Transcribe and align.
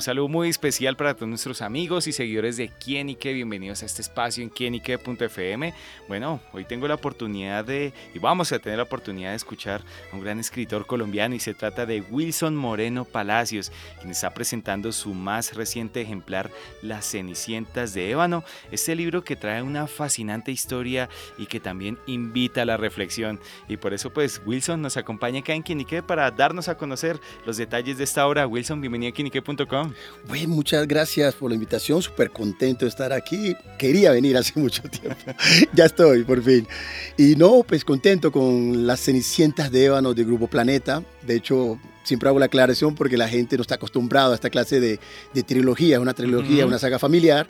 Un 0.00 0.04
saludo 0.04 0.28
muy 0.28 0.48
especial 0.48 0.96
para 0.96 1.12
todos 1.12 1.28
nuestros 1.28 1.60
amigos 1.60 2.06
y 2.06 2.12
seguidores 2.12 2.56
de 2.56 2.70
Quién 2.70 3.10
y 3.10 3.16
qué. 3.16 3.34
Bienvenidos 3.34 3.82
a 3.82 3.84
este 3.84 4.00
espacio 4.00 4.42
en 4.42 4.48
quienique.fm. 4.48 5.74
Bueno, 6.08 6.40
hoy 6.54 6.64
tengo 6.64 6.88
la 6.88 6.94
oportunidad 6.94 7.66
de, 7.66 7.92
y 8.14 8.18
vamos 8.18 8.50
a 8.50 8.58
tener 8.58 8.78
la 8.78 8.84
oportunidad 8.84 9.28
de 9.28 9.36
escuchar 9.36 9.82
a 10.10 10.16
un 10.16 10.22
gran 10.22 10.40
escritor 10.40 10.86
colombiano 10.86 11.34
y 11.34 11.38
se 11.38 11.52
trata 11.52 11.84
de 11.84 12.00
Wilson 12.00 12.56
Moreno 12.56 13.04
Palacios, 13.04 13.72
quien 13.98 14.12
está 14.12 14.32
presentando 14.32 14.90
su 14.90 15.12
más 15.12 15.54
reciente 15.54 16.00
ejemplar, 16.00 16.50
Las 16.80 17.04
Cenicientas 17.04 17.92
de 17.92 18.10
Ébano. 18.10 18.42
Este 18.70 18.96
libro 18.96 19.22
que 19.22 19.36
trae 19.36 19.60
una 19.60 19.86
fascinante 19.86 20.50
historia 20.50 21.10
y 21.36 21.44
que 21.44 21.60
también 21.60 21.98
invita 22.06 22.62
a 22.62 22.64
la 22.64 22.78
reflexión. 22.78 23.38
Y 23.68 23.76
por 23.76 23.92
eso 23.92 24.10
pues 24.10 24.40
Wilson 24.46 24.80
nos 24.80 24.96
acompaña 24.96 25.40
acá 25.40 25.52
en 25.52 25.60
Quién 25.60 25.82
y 25.82 25.84
qué 25.84 26.02
para 26.02 26.30
darnos 26.30 26.68
a 26.68 26.78
conocer 26.78 27.20
los 27.44 27.58
detalles 27.58 27.98
de 27.98 28.04
esta 28.04 28.26
obra. 28.26 28.46
Wilson, 28.46 28.80
bienvenido 28.80 29.12
a 29.12 29.89
muchas 30.46 30.86
gracias 30.86 31.34
por 31.34 31.50
la 31.50 31.54
invitación, 31.54 32.02
súper 32.02 32.30
contento 32.30 32.84
de 32.84 32.88
estar 32.88 33.12
aquí. 33.12 33.54
Quería 33.78 34.12
venir 34.12 34.36
hace 34.36 34.52
mucho 34.60 34.82
tiempo, 34.82 35.16
ya 35.72 35.86
estoy 35.86 36.24
por 36.24 36.42
fin. 36.42 36.66
Y 37.16 37.36
no, 37.36 37.62
pues 37.62 37.84
contento 37.84 38.30
con 38.32 38.86
las 38.86 39.00
Cenicientas 39.00 39.70
de 39.70 39.86
Ébano 39.86 40.14
de 40.14 40.24
Grupo 40.24 40.48
Planeta. 40.48 41.02
De 41.26 41.36
hecho, 41.36 41.78
siempre 42.02 42.28
hago 42.28 42.38
la 42.38 42.46
aclaración 42.46 42.94
porque 42.94 43.16
la 43.16 43.28
gente 43.28 43.56
no 43.56 43.62
está 43.62 43.76
acostumbrada 43.76 44.32
a 44.32 44.34
esta 44.34 44.50
clase 44.50 44.80
de, 44.80 45.00
de 45.34 45.42
trilogía, 45.42 45.96
es 45.96 46.02
una 46.02 46.14
trilogía, 46.14 46.66
una 46.66 46.78
saga 46.78 46.98
familiar. 46.98 47.48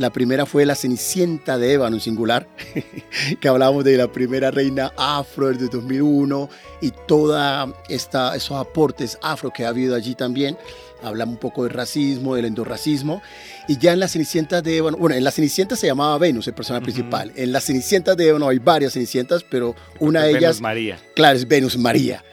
La 0.00 0.10
primera 0.10 0.46
fue 0.46 0.64
La 0.64 0.74
Cenicienta 0.74 1.58
de 1.58 1.74
Ébano 1.74 1.96
en 1.96 2.00
singular, 2.00 2.48
que 3.40 3.48
hablamos 3.48 3.84
de 3.84 3.98
la 3.98 4.10
primera 4.10 4.50
reina 4.50 4.92
afro 4.96 5.48
desde 5.48 5.68
2001 5.68 6.48
y 6.80 6.90
todos 7.06 7.74
esos 7.88 8.52
aportes 8.52 9.18
afro 9.20 9.50
que 9.50 9.66
ha 9.66 9.68
habido 9.68 9.94
allí 9.94 10.14
también. 10.14 10.56
Hablamos 11.02 11.34
un 11.34 11.40
poco 11.40 11.64
del 11.64 11.72
racismo, 11.72 12.34
del 12.34 12.46
endorracismo. 12.46 13.20
Y 13.68 13.78
ya 13.78 13.92
en 13.92 14.00
La 14.00 14.08
Cenicienta 14.08 14.62
de 14.62 14.78
Ébano, 14.78 14.96
bueno, 14.96 15.16
en 15.16 15.24
La 15.24 15.30
Cenicienta 15.30 15.76
se 15.76 15.86
llamaba 15.86 16.16
Venus, 16.18 16.46
el 16.46 16.54
personaje 16.54 16.82
principal. 16.82 17.32
En 17.36 17.52
La 17.52 17.60
Cenicienta 17.60 18.14
de 18.14 18.28
Ébano 18.28 18.48
hay 18.48 18.58
varias 18.58 18.94
Cenicientas, 18.94 19.44
pero 19.50 19.74
una 19.98 20.22
de 20.22 20.30
ellas... 20.30 20.42
Venus 20.42 20.60
María. 20.62 20.98
Claro, 21.14 21.36
es 21.36 21.46
Venus 21.46 21.76
María. 21.76 22.24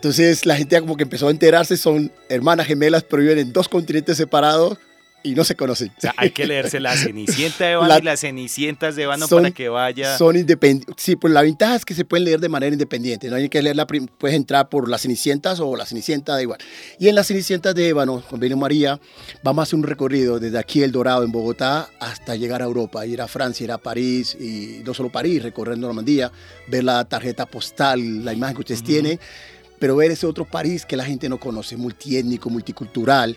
Entonces 0.00 0.46
la 0.46 0.56
gente 0.56 0.80
como 0.80 0.96
que 0.96 1.02
empezó 1.02 1.28
a 1.28 1.30
enterarse, 1.30 1.76
son 1.76 2.10
hermanas 2.30 2.66
gemelas, 2.66 3.04
pero 3.04 3.20
viven 3.20 3.38
en 3.38 3.52
dos 3.52 3.68
continentes 3.68 4.16
separados 4.16 4.78
y 5.22 5.34
no 5.34 5.44
se 5.44 5.56
conocen. 5.56 5.90
O 5.90 6.00
sea, 6.00 6.14
hay 6.16 6.30
que 6.30 6.46
leerse 6.46 6.80
la 6.80 6.96
Cenicienta 6.96 7.66
de 7.66 7.72
Ébano 7.72 7.98
y 7.98 8.02
las 8.02 8.20
Cenicientas 8.20 8.96
de 8.96 9.02
Ébano 9.02 9.28
para 9.28 9.50
que 9.50 9.68
vaya. 9.68 10.16
Son 10.16 10.36
independientes. 10.36 10.94
Sí, 10.96 11.16
pues 11.16 11.34
la 11.34 11.42
ventaja 11.42 11.76
es 11.76 11.84
que 11.84 11.92
se 11.92 12.06
pueden 12.06 12.24
leer 12.24 12.40
de 12.40 12.48
manera 12.48 12.72
independiente. 12.72 13.28
No 13.28 13.36
hay 13.36 13.50
que 13.50 13.60
leerla, 13.60 13.86
puedes 13.86 14.34
entrar 14.34 14.70
por 14.70 14.88
las 14.88 15.02
Cenicientas 15.02 15.60
o 15.60 15.76
la 15.76 15.84
Cenicienta, 15.84 16.32
da 16.32 16.40
igual. 16.40 16.60
Y 16.98 17.08
en 17.08 17.14
las 17.14 17.26
Cenicientas 17.26 17.74
de 17.74 17.88
Ébano, 17.88 18.22
con 18.22 18.40
Venus 18.40 18.58
María, 18.58 18.98
vamos 19.42 19.60
a 19.60 19.64
hacer 19.64 19.76
un 19.76 19.82
recorrido 19.82 20.40
desde 20.40 20.58
aquí, 20.58 20.82
El 20.82 20.92
Dorado, 20.92 21.24
en 21.24 21.32
Bogotá, 21.32 21.90
hasta 22.00 22.36
llegar 22.36 22.62
a 22.62 22.64
Europa, 22.64 23.04
ir 23.04 23.20
a 23.20 23.28
Francia, 23.28 23.64
ir 23.64 23.72
a 23.72 23.76
París, 23.76 24.34
y 24.40 24.80
no 24.82 24.94
solo 24.94 25.10
París, 25.10 25.42
recorrer 25.42 25.76
Normandía, 25.76 26.32
ver 26.68 26.84
la 26.84 27.04
tarjeta 27.04 27.44
postal, 27.44 28.24
la 28.24 28.32
imagen 28.32 28.56
que 28.56 28.60
ustedes 28.60 28.82
tienen, 28.82 29.20
pero 29.80 29.96
ver 29.96 30.12
ese 30.12 30.26
otro 30.28 30.44
París 30.44 30.86
que 30.86 30.96
la 30.96 31.04
gente 31.04 31.28
no 31.28 31.40
conoce, 31.40 31.76
multiétnico, 31.76 32.48
multicultural. 32.50 33.36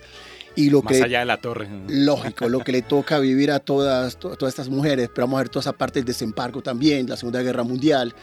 Y 0.56 0.70
lo 0.70 0.84
Más 0.84 0.94
que, 0.94 1.02
allá 1.04 1.22
de 1.22 1.26
la 1.26 1.38
torre. 1.38 1.68
Lógico, 1.88 2.48
lo 2.48 2.60
que 2.60 2.72
le 2.72 2.84
toca 2.84 3.18
vivir 3.18 3.50
a 3.50 3.58
todas, 3.60 4.18
to- 4.20 4.36
todas 4.36 4.52
estas 4.54 4.70
mujeres, 4.70 5.10
pero 5.12 5.26
vamos 5.26 5.40
a 5.40 5.42
ver 5.42 5.50
toda 5.50 5.62
esa 5.62 5.74
parte 5.74 5.98
del 5.98 6.06
desembarco 6.06 6.62
también, 6.62 7.10
la 7.10 7.18
Segunda 7.18 7.42
Guerra 7.42 7.64
Mundial. 7.64 8.14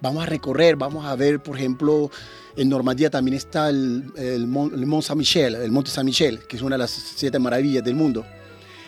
Vamos 0.00 0.22
a 0.22 0.26
recorrer, 0.26 0.76
vamos 0.76 1.04
a 1.04 1.16
ver, 1.16 1.42
por 1.42 1.56
ejemplo, 1.56 2.08
en 2.56 2.68
Normandía 2.68 3.10
también 3.10 3.36
está 3.36 3.70
el, 3.70 4.04
el, 4.16 4.46
Mon- 4.46 4.72
el 4.72 4.86
Mont 4.86 5.02
Saint-Michel, 5.02 5.56
el 5.56 5.72
Monte 5.72 5.90
San 5.90 6.06
Michel, 6.06 6.38
que 6.46 6.56
es 6.56 6.62
una 6.62 6.76
de 6.76 6.78
las 6.78 6.90
siete 6.92 7.40
maravillas 7.40 7.82
del 7.82 7.96
mundo. 7.96 8.24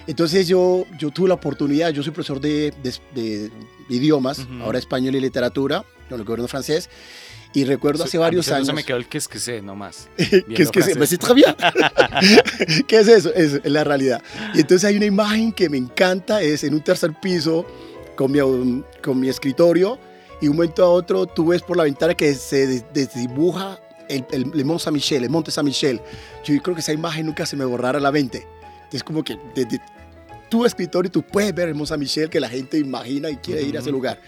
Entonces 0.07 0.47
yo, 0.47 0.85
yo 0.99 1.11
tuve 1.11 1.29
la 1.29 1.35
oportunidad, 1.35 1.91
yo 1.91 2.03
soy 2.05 2.13
profesor 2.13 2.41
de, 2.41 2.73
de- 2.83 3.21
de 3.21 3.51
idiomas, 3.89 4.41
Ujú. 4.41 4.63
ahora 4.63 4.79
español 4.79 5.15
y 5.17 5.21
literatura, 5.21 5.85
con 6.09 6.19
el 6.19 6.25
gobierno 6.25 6.49
francés, 6.49 6.89
y 7.55 7.65
recuerdo 7.65 8.05
hace 8.05 8.17
varios 8.19 8.49
a 8.49 8.57
años... 8.57 8.67
solo 8.69 8.77
se 8.79 8.83
me 8.83 8.85
quedó 8.87 8.97
el 8.97 9.07
que 9.09 9.19
es 9.19 9.29
que 9.29 9.39
sé, 9.39 9.61
nomás. 9.61 10.09
¿Qué 10.17 10.63
es 10.63 10.71
que 10.71 10.83
se, 10.83 10.97
pues. 10.97 11.11
¿Qué 12.87 12.99
es 13.01 13.09
eso? 13.09 13.33
Es, 13.35 13.61
la 13.65 13.85
realidad. 13.85 14.23
Y 14.55 14.61
entonces 14.61 14.85
hay 14.89 14.97
una 14.97 15.07
imagen 15.07 15.53
que 15.53 15.69
me 15.69 15.77
encanta, 15.79 16.43
es 16.43 16.65
en 16.65 16.75
un 16.75 16.81
tercer 16.83 17.13
piso 17.21 17.67
con 18.17 18.33
mi, 18.33 18.39
con 19.03 19.21
mi 19.21 19.29
escritorio 19.29 19.99
y 20.41 20.49
un 20.49 20.57
momento 20.57 20.85
a 20.85 20.89
otro 20.89 21.27
tú 21.27 21.49
ves 21.49 21.63
por 21.63 21.77
la 21.77 21.85
ventana 21.85 22.15
que 22.15 22.35
se 22.35 22.67
des- 22.67 22.85
desdibuja 22.93 23.79
el, 24.09 24.25
el, 24.33 24.51
el 24.55 24.65
Mont 24.65 24.81
Saint-Michel, 24.81 25.25
el 25.25 25.31
Monte 25.31 25.51
Saint-Michel. 25.51 26.01
Yo 26.45 26.61
creo 26.63 26.75
que 26.75 26.81
esa 26.81 26.93
imagen 26.93 27.27
nunca 27.27 27.47
se 27.47 27.57
me 27.57 27.65
borrara 27.65 28.01
la 28.01 28.11
mente. 28.11 28.47
Es 28.93 29.03
como 29.05 29.23
que 29.23 29.39
desde 29.55 29.81
tu 30.53 30.67
escritorio 30.67 31.11
tú 31.11 31.23
puedes 31.23 31.55
ver 31.55 31.75
Mont 31.75 31.89
Saint-Michel 31.89 32.29
que 32.29 32.39
la 32.39 32.47
gente 32.47 32.79
imagina 32.79 33.31
y 33.31 33.37
quiere 33.37 33.63
ir 33.63 33.75
a 33.79 33.81
ese 33.81 33.91
lugar. 33.91 34.21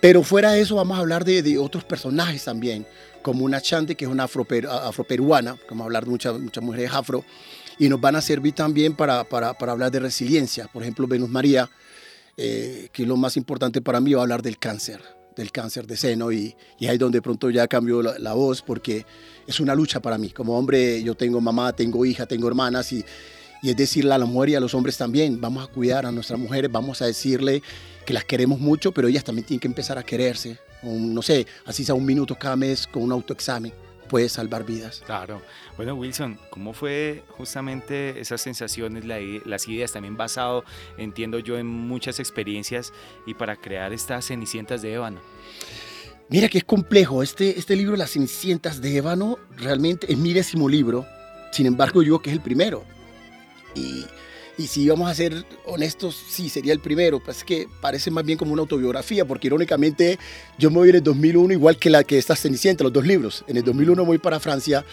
Pero 0.00 0.24
fuera 0.24 0.50
de 0.50 0.62
eso 0.62 0.74
vamos 0.74 0.98
a 0.98 1.00
hablar 1.00 1.24
de, 1.24 1.44
de 1.44 1.58
otros 1.58 1.84
personajes 1.84 2.42
también, 2.42 2.84
como 3.22 3.44
una 3.44 3.60
Chante 3.60 3.94
que 3.94 4.04
es 4.04 4.10
una 4.10 4.26
afroper- 4.26 4.66
afroperuana, 4.68 5.56
vamos 5.68 5.82
a 5.82 5.84
hablar 5.84 6.04
de 6.06 6.10
muchas, 6.10 6.40
muchas 6.40 6.64
mujeres 6.64 6.90
afro, 6.92 7.24
y 7.78 7.88
nos 7.88 8.00
van 8.00 8.16
a 8.16 8.20
servir 8.20 8.52
también 8.52 8.96
para, 8.96 9.22
para, 9.22 9.54
para 9.54 9.70
hablar 9.70 9.92
de 9.92 10.00
resiliencia. 10.00 10.66
Por 10.72 10.82
ejemplo, 10.82 11.06
Venus 11.06 11.30
María, 11.30 11.70
eh, 12.36 12.88
que 12.92 13.02
es 13.02 13.08
lo 13.08 13.16
más 13.16 13.36
importante 13.36 13.80
para 13.80 14.00
mí, 14.00 14.12
va 14.12 14.22
a 14.22 14.24
hablar 14.24 14.42
del 14.42 14.58
cáncer, 14.58 15.00
del 15.36 15.52
cáncer 15.52 15.86
de 15.86 15.96
seno, 15.96 16.32
y, 16.32 16.56
y 16.80 16.88
ahí 16.88 16.98
donde 16.98 17.22
pronto 17.22 17.48
ya 17.48 17.68
cambió 17.68 18.02
la, 18.02 18.18
la 18.18 18.32
voz, 18.32 18.60
porque 18.60 19.06
es 19.46 19.60
una 19.60 19.76
lucha 19.76 20.00
para 20.00 20.18
mí. 20.18 20.30
Como 20.30 20.58
hombre, 20.58 21.00
yo 21.04 21.14
tengo 21.14 21.40
mamá, 21.40 21.72
tengo 21.74 22.04
hija, 22.04 22.26
tengo 22.26 22.48
hermanas, 22.48 22.92
y, 22.92 23.04
y 23.62 23.70
es 23.70 23.76
decirle 23.76 24.14
a 24.14 24.18
la 24.18 24.26
mujer 24.26 24.50
y 24.50 24.54
a 24.54 24.60
los 24.60 24.74
hombres 24.74 24.96
también, 24.96 25.40
vamos 25.40 25.68
a 25.68 25.72
cuidar 25.72 26.06
a 26.06 26.12
nuestras 26.12 26.38
mujeres, 26.38 26.70
vamos 26.70 27.02
a 27.02 27.06
decirle 27.06 27.62
que 28.06 28.12
las 28.12 28.24
queremos 28.24 28.58
mucho, 28.58 28.92
pero 28.92 29.08
ellas 29.08 29.24
también 29.24 29.46
tienen 29.46 29.60
que 29.60 29.68
empezar 29.68 29.98
a 29.98 30.02
quererse. 30.02 30.58
Un, 30.82 31.14
no 31.14 31.22
sé, 31.22 31.46
así 31.66 31.84
sea 31.84 31.94
un 31.94 32.06
minuto 32.06 32.34
cada 32.34 32.56
mes 32.56 32.86
con 32.86 33.02
un 33.02 33.12
autoexamen, 33.12 33.72
puede 34.08 34.28
salvar 34.28 34.64
vidas. 34.64 35.02
Claro. 35.04 35.42
Bueno, 35.76 35.94
Wilson, 35.94 36.38
¿cómo 36.50 36.72
fue 36.72 37.22
justamente 37.28 38.18
esas 38.20 38.40
sensaciones, 38.40 39.04
la 39.04 39.18
las 39.44 39.68
ideas, 39.68 39.92
también 39.92 40.16
basado, 40.16 40.64
entiendo 40.96 41.38
yo, 41.38 41.58
en 41.58 41.66
muchas 41.66 42.18
experiencias 42.18 42.92
y 43.26 43.34
para 43.34 43.56
crear 43.56 43.92
estas 43.92 44.26
cenicientas 44.26 44.82
de 44.82 44.94
ébano? 44.94 45.20
Mira 46.30 46.48
que 46.48 46.58
es 46.58 46.64
complejo. 46.64 47.22
Este, 47.22 47.58
este 47.58 47.74
libro, 47.74 47.96
Las 47.96 48.10
Cenicientas 48.12 48.80
de 48.80 48.96
Ébano, 48.96 49.36
realmente 49.56 50.12
es 50.12 50.16
mi 50.16 50.32
décimo 50.32 50.68
libro. 50.68 51.04
Sin 51.50 51.66
embargo, 51.66 52.02
yo 52.02 52.22
que 52.22 52.30
es 52.30 52.36
el 52.36 52.40
primero. 52.40 52.84
Y, 53.74 54.04
y 54.58 54.66
si 54.66 54.88
vamos 54.88 55.10
a 55.10 55.14
ser 55.14 55.44
honestos, 55.66 56.16
sí, 56.28 56.48
sería 56.48 56.72
el 56.72 56.80
primero. 56.80 57.20
Pues 57.20 57.38
es 57.38 57.44
que 57.44 57.68
parece 57.80 58.10
más 58.10 58.24
bien 58.24 58.38
como 58.38 58.52
una 58.52 58.62
autobiografía, 58.62 59.24
porque 59.24 59.46
irónicamente 59.46 60.18
yo 60.58 60.70
me 60.70 60.76
voy 60.76 60.90
en 60.90 60.96
el 60.96 61.02
2001, 61.02 61.52
igual 61.52 61.76
que 61.76 61.90
la 61.90 62.04
que 62.04 62.18
está 62.18 62.36
Cenicienta, 62.36 62.84
los 62.84 62.92
dos 62.92 63.06
libros. 63.06 63.44
En 63.46 63.56
el 63.56 63.64
2001 63.64 64.04
voy 64.04 64.18
para 64.18 64.40
Francia. 64.40 64.84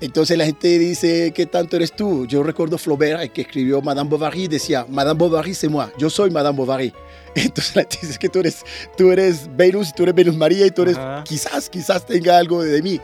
Entonces 0.00 0.36
la 0.36 0.44
gente 0.44 0.78
dice, 0.78 1.32
¿qué 1.34 1.46
tanto 1.46 1.76
eres 1.76 1.96
tú? 1.96 2.26
Yo 2.26 2.42
recuerdo 2.42 2.76
Flaubert, 2.76 3.22
el 3.22 3.30
que 3.30 3.42
escribió 3.42 3.80
Madame 3.80 4.10
Bovary, 4.10 4.46
decía, 4.46 4.86
Madame 4.90 5.18
Bovary, 5.18 5.54
c'est 5.54 5.70
moi, 5.70 5.86
yo 5.98 6.10
soy 6.10 6.30
Madame 6.30 6.56
Bovary. 6.56 6.92
Entonces 7.34 7.74
la 7.74 7.82
gente 7.82 7.98
dice 8.02 8.18
que 8.18 8.28
tú 8.28 8.40
eres, 8.40 8.62
tú 8.96 9.10
eres 9.10 9.48
Venus, 9.56 9.94
tú 9.94 10.02
eres 10.02 10.14
Venus 10.14 10.36
María 10.36 10.66
y 10.66 10.70
tú 10.70 10.82
eres, 10.82 10.98
Ajá. 10.98 11.24
quizás, 11.24 11.70
quizás 11.70 12.04
tenga 12.04 12.36
algo 12.36 12.62
de, 12.62 12.82
mí. 12.82 13.00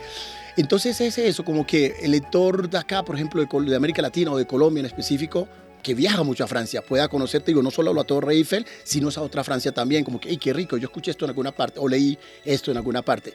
Entonces 0.56 1.00
es 1.00 1.16
eso, 1.18 1.44
como 1.44 1.66
que 1.66 1.96
el 2.02 2.10
lector 2.10 2.68
de 2.68 2.78
acá, 2.78 3.04
por 3.04 3.16
ejemplo, 3.16 3.44
de, 3.44 3.70
de 3.70 3.76
América 3.76 4.02
Latina 4.02 4.32
o 4.32 4.36
de 4.36 4.46
Colombia 4.46 4.80
en 4.80 4.86
específico, 4.86 5.48
que 5.82 5.94
viaja 5.94 6.22
mucho 6.22 6.44
a 6.44 6.46
Francia, 6.46 6.82
pueda 6.82 7.08
conocerte, 7.08 7.50
digo, 7.50 7.62
no 7.62 7.70
solo 7.70 7.92
la 7.92 8.04
Torre 8.04 8.34
Eiffel, 8.34 8.64
sino 8.84 9.09
esa 9.09 9.21
otra 9.21 9.42
Francia 9.42 9.72
también, 9.72 10.04
como 10.04 10.21
que, 10.21 10.28
¡ay, 10.28 10.36
qué 10.36 10.53
rico! 10.53 10.77
Yo 10.77 10.86
escuché 10.86 11.10
esto 11.10 11.24
en 11.24 11.30
alguna 11.30 11.53
parte, 11.53 11.80
o 11.80 11.88
leí 11.88 12.16
esto 12.44 12.71
en 12.71 12.77
alguna 12.77 13.03
parte. 13.03 13.34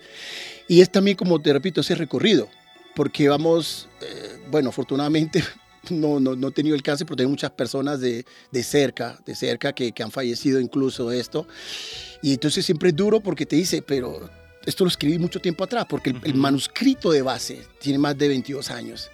Y 0.68 0.81
es 0.81 0.89
también, 0.89 1.18
como 1.18 1.42
te 1.42 1.51
repito, 1.51 1.81
ese 1.81 1.95
recorrido, 1.95 2.47
porque 2.95 3.27
vamos, 3.27 3.89
eh, 4.01 4.39
bueno, 4.50 4.69
afortunadamente 4.69 5.44
no, 5.89 6.19
no, 6.19 6.36
no 6.36 6.47
he 6.47 6.51
tenido 6.51 6.75
el 6.75 6.83
cáncer, 6.83 7.06
pero 7.06 7.18
tengo 7.18 7.30
muchas 7.30 7.51
personas 7.51 8.00
de, 8.00 8.25
de 8.51 8.63
cerca, 8.63 9.19
de 9.25 9.36
cerca 9.36 9.74
que, 9.74 9.92
que 9.92 10.03
han 10.03 10.12
fallecido 10.12 10.59
incluso 10.59 11.09
de 11.09 11.19
esto. 11.19 11.47
Y 12.21 12.33
entonces 12.33 12.65
siempre 12.65 12.89
es 12.89 12.95
duro 12.95 13.19
porque 13.19 13.45
te 13.45 13.56
dice, 13.56 13.81
pero 13.81 14.30
esto 14.68 14.84
lo 14.84 14.90
escribí 14.90 15.18
mucho 15.18 15.40
tiempo 15.40 15.64
atrás, 15.64 15.86
porque 15.90 16.14
el, 16.24 16.36
manuscrito 16.36 17.10
de 17.10 17.22
base 17.22 17.64
tiene 17.80 18.00
más 18.00 18.18
de 18.18 18.28
22 18.28 18.69
años. 18.69 19.10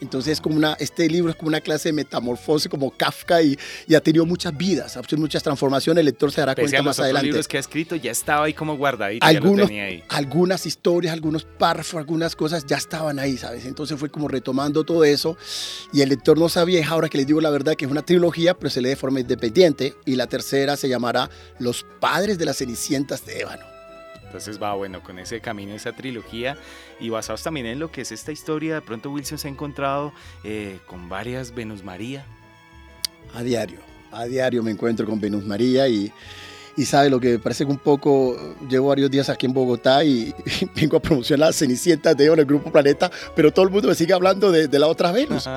Entonces 0.00 0.34
es 0.34 0.40
como 0.40 0.56
una, 0.56 0.74
este 0.80 1.08
libro 1.08 1.30
es 1.30 1.36
como 1.36 1.48
una 1.48 1.60
clase 1.60 1.90
de 1.90 1.92
metamorfosis, 1.94 2.70
como 2.70 2.90
Kafka, 2.90 3.42
y, 3.42 3.58
y 3.86 3.94
ha 3.94 4.00
tenido 4.00 4.24
muchas 4.24 4.56
vidas, 4.56 4.96
ha 4.96 5.02
tenido 5.02 5.22
muchas 5.22 5.42
transformaciones, 5.42 6.00
el 6.00 6.06
lector 6.06 6.32
se 6.32 6.40
dará 6.40 6.54
Pese 6.54 6.64
cuenta 6.64 6.76
a 6.76 6.80
los 6.80 6.84
más 6.86 6.96
otros 6.96 7.04
adelante. 7.04 7.26
libros 7.26 7.48
que 7.48 7.56
ha 7.58 7.60
escrito, 7.60 7.96
ya 7.96 8.10
estaba 8.10 8.46
ahí 8.46 8.54
como 8.54 8.76
guardadito, 8.76 9.26
ya 9.26 9.32
lo 9.32 9.38
Algunos, 9.38 9.66
tenía 9.68 9.84
ahí. 9.84 10.02
algunas 10.08 10.64
historias, 10.66 11.12
algunos 11.12 11.44
párrafos, 11.44 11.96
algunas 11.96 12.34
cosas 12.34 12.64
ya 12.66 12.76
estaban 12.76 13.18
ahí, 13.18 13.36
¿sabes? 13.36 13.66
Entonces 13.66 13.98
fue 13.98 14.10
como 14.10 14.28
retomando 14.28 14.84
todo 14.84 15.04
eso 15.04 15.36
y 15.92 16.00
el 16.00 16.08
lector 16.08 16.38
no 16.38 16.48
sabía, 16.48 16.86
ahora 16.88 17.10
que 17.10 17.18
les 17.18 17.26
digo 17.26 17.40
la 17.42 17.50
verdad 17.50 17.74
que 17.74 17.84
es 17.84 17.90
una 17.90 18.02
trilogía, 18.02 18.54
pero 18.54 18.70
se 18.70 18.80
lee 18.80 18.90
de 18.90 18.96
forma 18.96 19.20
independiente 19.20 19.94
y 20.06 20.16
la 20.16 20.26
tercera 20.26 20.76
se 20.76 20.88
llamará 20.88 21.30
Los 21.58 21.84
Padres 22.00 22.38
de 22.38 22.46
las 22.46 22.56
Cenicientas 22.58 23.26
de 23.26 23.40
Ébano. 23.40 23.75
Entonces 24.26 24.60
va 24.60 24.74
bueno 24.74 25.02
con 25.02 25.18
ese 25.18 25.40
camino, 25.40 25.74
esa 25.74 25.92
trilogía 25.92 26.56
y 27.00 27.10
basados 27.10 27.42
también 27.42 27.66
en 27.66 27.78
lo 27.78 27.90
que 27.90 28.02
es 28.02 28.12
esta 28.12 28.32
historia. 28.32 28.74
De 28.74 28.82
pronto 28.82 29.10
Wilson 29.10 29.38
se 29.38 29.48
ha 29.48 29.50
encontrado 29.50 30.12
eh, 30.44 30.78
con 30.86 31.08
varias 31.08 31.54
Venus 31.54 31.82
María. 31.82 32.24
A 33.34 33.42
diario, 33.42 33.78
a 34.12 34.24
diario 34.24 34.62
me 34.62 34.70
encuentro 34.70 35.06
con 35.06 35.20
Venus 35.20 35.44
María 35.44 35.88
y, 35.88 36.12
y 36.76 36.84
sabe 36.84 37.08
lo 37.08 37.18
que 37.18 37.38
parece 37.38 37.64
que 37.64 37.70
un 37.70 37.78
poco, 37.78 38.36
llevo 38.68 38.88
varios 38.88 39.10
días 39.10 39.28
aquí 39.28 39.46
en 39.46 39.52
Bogotá 39.52 40.04
y, 40.04 40.34
vengo 40.74 40.96
a 40.96 41.00
promocionar 41.00 41.52
Cenicienta 41.54 42.14
de 42.14 42.26
en 42.26 42.38
el 42.38 42.44
Grupo 42.44 42.70
Planeta, 42.70 43.10
pero 43.34 43.52
todo 43.52 43.64
el 43.64 43.70
mundo 43.70 43.88
me 43.88 43.94
sigue 43.94 44.12
hablando 44.12 44.50
de, 44.50 44.68
de 44.68 44.78
la 44.78 44.86
otra 44.86 45.12
Venus. 45.12 45.48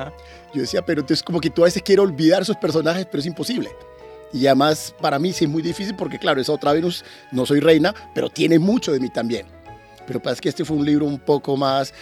Yo 0.54 0.62
decía, 0.62 0.84
pero 0.84 1.00
entonces 1.00 1.22
como 1.22 1.40
que 1.40 1.50
tú 1.50 1.62
a 1.62 1.66
veces 1.66 1.82
quieres 1.82 2.04
olvidar 2.04 2.42
esos 2.42 2.56
personajes, 2.56 3.06
pero 3.06 3.20
es 3.20 3.26
imposible. 3.26 3.70
Y 4.32 4.46
además 4.46 4.94
para 5.00 5.18
mí 5.18 5.32
sí 5.32 5.44
es 5.44 5.50
muy 5.50 5.62
difícil 5.62 5.94
porque 5.96 6.18
claro, 6.18 6.40
esa 6.40 6.52
otra 6.52 6.72
Venus, 6.72 7.04
no 7.32 7.46
soy 7.46 7.60
reina, 7.60 7.94
pero 8.14 8.30
tiene 8.30 8.58
mucho 8.58 8.92
de 8.92 9.00
mí 9.00 9.10
también. 9.10 9.46
Pero 10.06 10.20
parece 10.20 10.40
que 10.40 10.48
este 10.48 10.64
fue 10.64 10.76
un 10.76 10.84
libro 10.84 11.06
un 11.06 11.18
poco 11.18 11.56
más, 11.56 11.92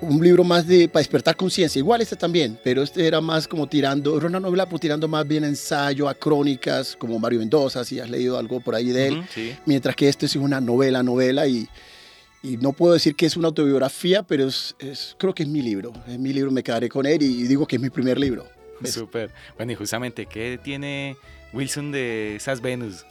un 0.00 0.22
libro 0.22 0.44
más 0.44 0.66
de, 0.66 0.88
para 0.88 1.00
despertar 1.00 1.36
conciencia. 1.36 1.78
Igual 1.78 2.00
este 2.00 2.16
también, 2.16 2.58
pero 2.62 2.82
este 2.82 3.06
era 3.06 3.20
más 3.20 3.46
como 3.46 3.66
tirando, 3.66 4.16
era 4.16 4.26
una 4.26 4.40
novela 4.40 4.68
pues 4.68 4.80
tirando 4.80 5.08
más 5.08 5.26
bien 5.26 5.44
ensayo, 5.44 6.08
a 6.08 6.14
crónicas, 6.14 6.96
como 6.96 7.18
Mario 7.18 7.40
Mendoza, 7.40 7.84
si 7.84 8.00
has 8.00 8.08
leído 8.08 8.38
algo 8.38 8.60
por 8.60 8.74
ahí 8.74 8.88
de 8.88 9.08
él. 9.08 9.24
Mientras 9.66 9.96
que 9.96 10.08
este 10.08 10.26
es 10.26 10.36
una 10.36 10.60
novela, 10.60 11.02
novela 11.02 11.46
y... 11.46 11.68
Y 12.40 12.56
no 12.56 12.72
puedo 12.72 12.94
decir 12.94 13.16
que 13.16 13.26
es 13.26 13.36
una 13.36 13.48
autobiografía, 13.48 14.22
pero 14.22 14.46
es, 14.46 14.76
es, 14.78 15.16
creo 15.18 15.34
que 15.34 15.42
es 15.42 15.48
mi 15.48 15.60
libro. 15.60 15.92
Es 16.06 16.20
mi 16.20 16.32
libro, 16.32 16.52
me 16.52 16.62
quedaré 16.62 16.88
con 16.88 17.04
él 17.04 17.20
y 17.20 17.42
digo 17.48 17.66
que 17.66 17.74
es 17.74 17.82
mi 17.82 17.90
primer 17.90 18.16
libro. 18.16 18.46
Súper. 18.84 19.30
Bueno, 19.56 19.72
y 19.72 19.74
justamente, 19.74 20.26
¿qué 20.26 20.58
tiene 20.62 21.16
Wilson 21.52 21.92
de 21.92 22.36
esas 22.36 22.60
Venus? 22.60 23.04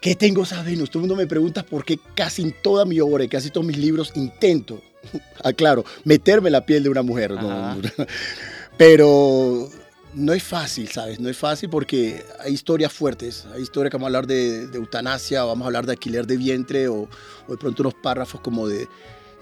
¿Qué 0.00 0.14
tengo 0.14 0.42
esas 0.42 0.64
Venus? 0.64 0.90
Todo 0.90 1.00
el 1.00 1.08
mundo 1.08 1.16
me 1.16 1.26
pregunta 1.26 1.62
por 1.62 1.84
qué 1.84 1.98
casi 2.14 2.42
en 2.42 2.54
toda 2.62 2.84
mi 2.84 3.00
obra 3.00 3.24
y 3.24 3.28
casi 3.28 3.50
todos 3.50 3.66
mis 3.66 3.76
libros 3.76 4.12
intento, 4.14 4.82
aclaro, 5.44 5.84
meterme 6.04 6.48
en 6.48 6.52
la 6.52 6.64
piel 6.64 6.82
de 6.82 6.88
una 6.88 7.02
mujer. 7.02 7.34
Pero 8.78 9.68
no 10.14 10.32
es 10.32 10.42
fácil, 10.42 10.88
¿sabes? 10.88 11.20
No 11.20 11.28
es 11.28 11.36
fácil 11.36 11.68
porque 11.68 12.24
hay 12.40 12.54
historias 12.54 12.92
fuertes. 12.92 13.46
Hay 13.54 13.62
historias 13.62 13.90
que 13.90 13.98
vamos 13.98 14.06
a 14.06 14.08
hablar 14.08 14.26
de, 14.26 14.64
eutanasia, 14.74 15.44
o 15.44 15.48
vamos 15.48 15.64
a 15.64 15.66
hablar 15.66 15.84
de 15.84 15.92
alquiler 15.92 16.26
de 16.26 16.38
vientre, 16.38 16.88
o, 16.88 17.08
o 17.46 17.52
de 17.52 17.58
pronto 17.58 17.82
unos 17.82 17.94
párrafos 17.94 18.40
como 18.40 18.66
de 18.66 18.88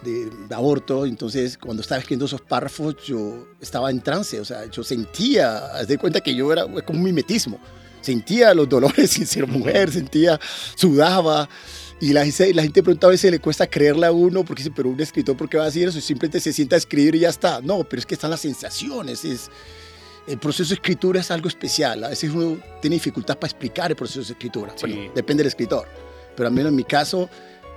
de, 0.03 0.31
aborto. 0.55 1.07
Entonces, 1.07 1.59
cuando 1.59 1.83
estaba 1.83 1.99
escribiendo 1.99 2.27
esos 2.27 2.41
párrafos, 2.41 2.97
yo 3.05 3.47
estaba 3.61 3.91
en 3.91 4.01
trance. 4.01 4.41
O 4.41 4.45
sea, 4.45 4.71
yo 4.71 4.83
sentía, 4.83 5.59
haz 5.75 5.89
de 5.89 5.99
cuenta 5.99 6.21
que 6.21 6.35
yo 6.35 6.53
era 6.53 6.65
como 6.85 6.99
un 6.99 7.05
mimetismo. 7.05 7.59
Sentía 8.01 8.55
los 8.55 8.69
dolores 8.69 9.11
sin 9.11 9.27
ser 9.27 9.47
mujer, 9.47 9.91
sentía, 9.91 10.39
sudaba. 10.75 11.49
Y 12.01 12.13
la 12.13 12.25
gente, 12.25 12.55
la 12.55 12.63
gente 12.63 12.83
pregunta 12.83 13.09
a 13.09 13.11
veces, 13.11 13.31
le 13.31 13.41
cuesta 13.41 13.67
creerle 13.67 14.07
a 14.07 14.13
uno, 14.13 14.45
porque 14.45 14.63
dice, 14.63 14.73
pero 14.75 14.89
un 14.89 15.01
escritor, 15.01 15.37
¿por 15.37 15.49
qué 15.49 15.57
va 15.57 15.65
a 15.65 15.67
decir 15.67 15.89
eso? 15.89 16.01
Simplemente 16.01 16.39
se 16.39 16.53
sienta 16.53 16.77
a 16.77 16.79
escribir 16.79 17.17
y 17.17 17.21
ya 17.21 17.29
está. 17.29 17.61
No, 17.61 17.83
pero 17.85 18.01
es 18.01 18.07
que 18.07 18.15
están 18.15 18.31
las 18.31 18.41
sensaciones. 18.41 19.25
Es, 19.25 19.51
el 20.29 20.39
proceso 20.39 20.69
de 20.69 20.75
escritura 20.75 21.21
es 21.21 21.31
algo 21.31 21.49
especial. 21.49 22.05
A 22.05 22.09
veces 22.09 22.31
uno 22.31 22.61
tiene 22.81 22.97
dificultad 22.97 23.37
para 23.37 23.51
explicar 23.51 23.91
el 23.91 23.97
proceso 23.97 24.21
de 24.21 24.33
escritura. 24.33 24.75
Bueno, 24.81 25.11
depende 25.15 25.43
del 25.43 25.49
escritor. 25.49 25.89
Pero 26.37 26.49
al 26.49 26.55
menos 26.55 26.71
en 26.71 26.77
mi 26.77 26.85
caso, 26.85 27.29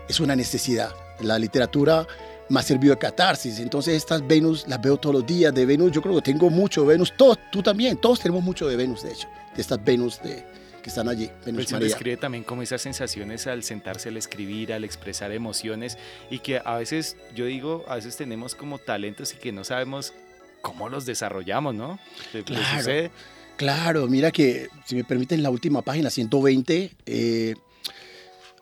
es 0.07 0.19
una 0.19 0.35
necesidad. 0.35 0.93
La 1.21 1.37
literatura 1.39 2.07
me 2.49 2.59
ha 2.59 2.63
servido 2.63 2.93
de 2.93 2.99
catarsis. 2.99 3.59
Entonces 3.59 3.95
estas 3.95 4.25
Venus 4.25 4.67
las 4.67 4.81
veo 4.81 4.97
todos 4.97 5.15
los 5.15 5.25
días. 5.25 5.53
De 5.53 5.65
Venus 5.65 5.91
yo 5.91 6.01
creo 6.01 6.15
que 6.15 6.21
tengo 6.21 6.49
mucho 6.49 6.85
Venus. 6.85 7.13
Todos, 7.15 7.39
tú 7.51 7.63
también. 7.63 7.97
Todos 7.97 8.19
tenemos 8.19 8.43
mucho 8.43 8.67
de 8.67 8.75
Venus, 8.75 9.03
de 9.03 9.11
hecho. 9.11 9.27
De 9.55 9.61
estas 9.61 9.83
Venus 9.83 10.21
de, 10.21 10.43
que 10.81 10.89
están 10.89 11.07
allí. 11.07 11.29
Venus 11.45 11.67
pues 11.69 11.81
describe 11.81 12.17
también 12.17 12.43
como 12.43 12.61
esas 12.61 12.81
sensaciones 12.81 13.47
al 13.47 13.63
sentarse 13.63 14.09
al 14.09 14.17
escribir, 14.17 14.73
al 14.73 14.83
expresar 14.83 15.31
emociones 15.31 15.97
y 16.29 16.39
que 16.39 16.61
a 16.63 16.75
veces, 16.75 17.15
yo 17.35 17.45
digo, 17.45 17.85
a 17.87 17.95
veces 17.95 18.17
tenemos 18.17 18.55
como 18.55 18.79
talentos 18.79 19.33
y 19.33 19.37
que 19.37 19.51
no 19.51 19.63
sabemos 19.63 20.13
cómo 20.61 20.89
los 20.89 21.05
desarrollamos, 21.05 21.75
¿no? 21.75 21.99
Claro, 22.45 23.11
claro. 23.57 24.07
mira 24.07 24.31
que, 24.31 24.69
si 24.85 24.95
me 24.95 25.03
permiten, 25.03 25.43
la 25.43 25.49
última 25.49 25.81
página, 25.81 26.09
120, 26.09 26.91
eh, 27.05 27.55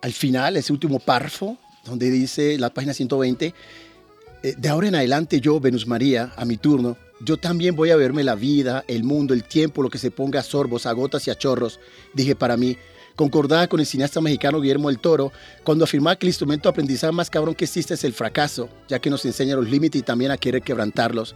al 0.02 0.14
final, 0.14 0.58
ese 0.58 0.72
último 0.72 1.00
párrafo, 1.00 1.58
donde 1.86 2.10
dice 2.12 2.58
la 2.58 2.70
página 2.70 2.94
120, 2.94 3.54
eh, 4.42 4.56
de 4.58 4.70
ahora 4.70 4.88
en 4.88 4.96
adelante 4.96 5.42
yo, 5.42 5.60
Venus 5.60 5.88
María, 5.88 6.32
a 6.38 6.46
mi 6.46 6.58
turno, 6.58 6.98
yo 7.22 7.38
también 7.38 7.76
voy 7.76 7.90
a 7.90 7.98
verme 7.98 8.24
la 8.24 8.36
vida, 8.36 8.86
el 8.88 9.04
mundo, 9.04 9.34
el 9.34 9.44
tiempo, 9.44 9.84
lo 9.84 9.90
que 9.90 9.98
se 9.98 10.12
ponga 10.12 10.40
a 10.40 10.44
sorbos, 10.44 10.86
a 10.86 10.94
gotas 10.94 11.28
y 11.28 11.32
a 11.32 11.36
chorros, 11.36 11.80
dije 12.14 12.36
para 12.36 12.56
mí, 12.56 12.78
concordada 13.18 13.68
con 13.68 13.82
el 13.82 13.86
cineasta 13.86 14.22
mexicano 14.22 14.62
Guillermo 14.62 14.88
del 14.88 15.00
Toro, 15.00 15.34
cuando 15.66 15.84
afirmaba 15.84 16.16
que 16.16 16.26
el 16.26 16.30
instrumento 16.30 16.70
de 16.70 16.72
aprendizaje 16.72 17.12
más 17.12 17.30
cabrón 17.30 17.56
que 17.56 17.66
existe 17.66 17.96
es 17.96 18.06
el 18.06 18.14
fracaso, 18.14 18.70
ya 18.88 19.00
que 19.00 19.10
nos 19.10 19.26
enseña 19.26 19.58
los 19.58 19.70
límites 19.70 20.00
y 20.00 20.04
también 20.04 20.32
a 20.32 20.38
querer 20.38 20.62
quebrantarlos. 20.62 21.36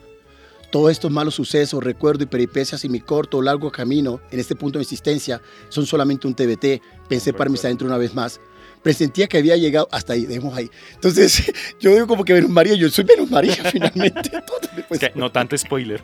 Todos 0.72 0.92
estos 0.92 1.12
malos 1.12 1.36
sucesos, 1.36 1.84
recuerdos 1.84 2.24
y 2.24 2.28
peripecias 2.28 2.86
y 2.86 2.90
mi 2.90 3.02
corto 3.02 3.38
o 3.38 3.42
largo 3.42 3.70
camino 3.70 4.22
en 4.32 4.40
este 4.40 4.56
punto 4.56 4.80
de 4.80 4.84
existencia. 4.84 5.42
Son 5.68 5.86
solamente 5.86 6.26
un 6.26 6.34
TBT, 6.34 6.82
pensé 7.10 7.34
para 7.34 7.50
mis 7.50 7.64
adentro 7.66 7.86
una 7.86 7.98
vez 7.98 8.16
más 8.16 8.40
presentía 8.84 9.28
que 9.28 9.38
había 9.38 9.56
llegado 9.58 9.88
hasta 9.92 10.14
ahí, 10.14 10.26
dejemos 10.26 10.56
ahí. 10.56 10.70
Entonces, 10.94 11.52
yo 11.80 11.94
digo 11.94 12.06
como 12.06 12.24
que 12.24 12.34
Venus 12.34 12.52
María, 12.52 12.76
yo 12.76 12.90
soy 12.90 13.06
Venus 13.06 13.32
María 13.32 13.56
finalmente. 13.72 14.32
no 15.16 15.32
tanto 15.32 15.58
spoiler, 15.58 16.02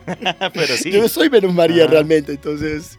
pero 0.52 0.76
sí. 0.76 0.90
Yo 0.90 1.08
soy 1.08 1.28
Venus 1.28 1.54
María 1.54 1.86
realmente, 1.86 2.32
entonces 2.32 2.98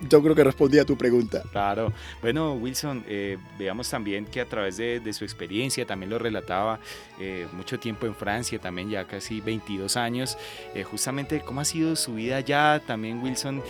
yo 0.00 0.22
creo 0.22 0.34
que 0.34 0.44
respondí 0.44 0.78
a 0.78 0.84
tu 0.84 0.96
pregunta. 0.96 1.42
Claro. 1.52 1.92
Bueno, 2.20 2.54
Wilson, 2.54 3.04
eh, 3.08 3.38
veamos 3.58 3.88
también 3.88 4.26
que 4.26 4.40
a 4.40 4.44
través 4.46 4.76
de, 4.76 5.12
su 5.12 5.24
experiencia, 5.24 5.86
también 5.86 6.10
lo 6.10 6.18
relataba, 6.18 6.78
eh, 7.18 7.46
mucho 7.52 7.78
tiempo 7.78 8.06
en 8.06 8.14
Francia, 8.14 8.58
también 8.58 8.90
ya 8.90 9.04
casi 9.04 9.40
22 9.40 9.96
años, 9.96 10.36
eh, 10.74 10.82
justamente 10.82 11.40
cómo 11.40 11.60
ha 11.60 11.64
sido 11.64 11.96
su 11.96 12.14
vida 12.14 12.36
allá, 12.36 12.82
también 12.86 13.22
Wilson, 13.22 13.62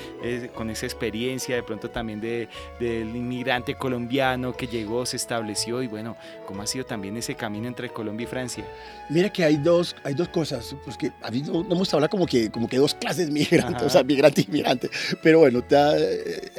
con 0.54 0.70
esa 0.70 0.86
experiencia, 0.86 1.54
de 1.54 1.62
pronto 1.62 1.90
también 1.90 2.20
de, 2.20 2.48
del 2.80 3.14
inmigrante 3.14 3.76
colombiano 3.76 4.56
que 4.56 4.66
llegó, 4.66 5.06
se 5.06 5.16
estableció, 5.16 5.82
y 5.82 5.86
bueno, 5.86 6.16
cómo 6.46 6.62
ha 6.62 6.66
sido 6.66 6.84
también 6.84 7.16
ese 7.16 7.34
camino 7.34 7.68
entre 7.68 7.90
Colombia 7.90 8.24
y 8.24 8.26
Francia. 8.26 8.64
Mira 9.08 9.30
que 9.30 9.44
hay 9.44 9.56
dos, 9.56 9.94
hay 10.02 10.14
dos 10.14 10.28
cosas, 10.28 10.74
pues 10.84 10.96
que 10.96 11.12
ha 11.22 11.28
habido, 11.28 11.62
no 11.62 11.74
hemos 11.74 11.92
hablado 11.94 12.10
como 12.10 12.26
que, 12.26 12.50
como 12.50 12.68
que 12.68 12.78
dos 12.78 12.94
clases 12.94 13.30
migrantes, 13.30 13.82
o 13.82 13.90
sea, 13.90 14.02
migrante 14.02 14.40
y 14.42 14.50
migrante, 14.50 14.90
pero 15.22 15.40
bueno, 15.40 15.62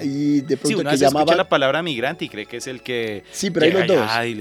y 0.04 0.42
de 0.42 0.58
pronto 0.58 0.80
sí, 0.80 0.86
que 0.86 0.98
llamaba 0.98 1.36
la 1.36 1.48
palabra 1.48 1.82
migrante 1.82 2.26
y 2.26 2.30
cree 2.30 2.46
que 2.46 2.58
es 2.58 2.68
el 2.68 2.82
que 2.82 3.24
sí 3.32 3.52
pero 3.52 3.66
hay 3.66 3.72
los 3.72 3.88
dos. 3.88 4.10
hay, 4.10 4.36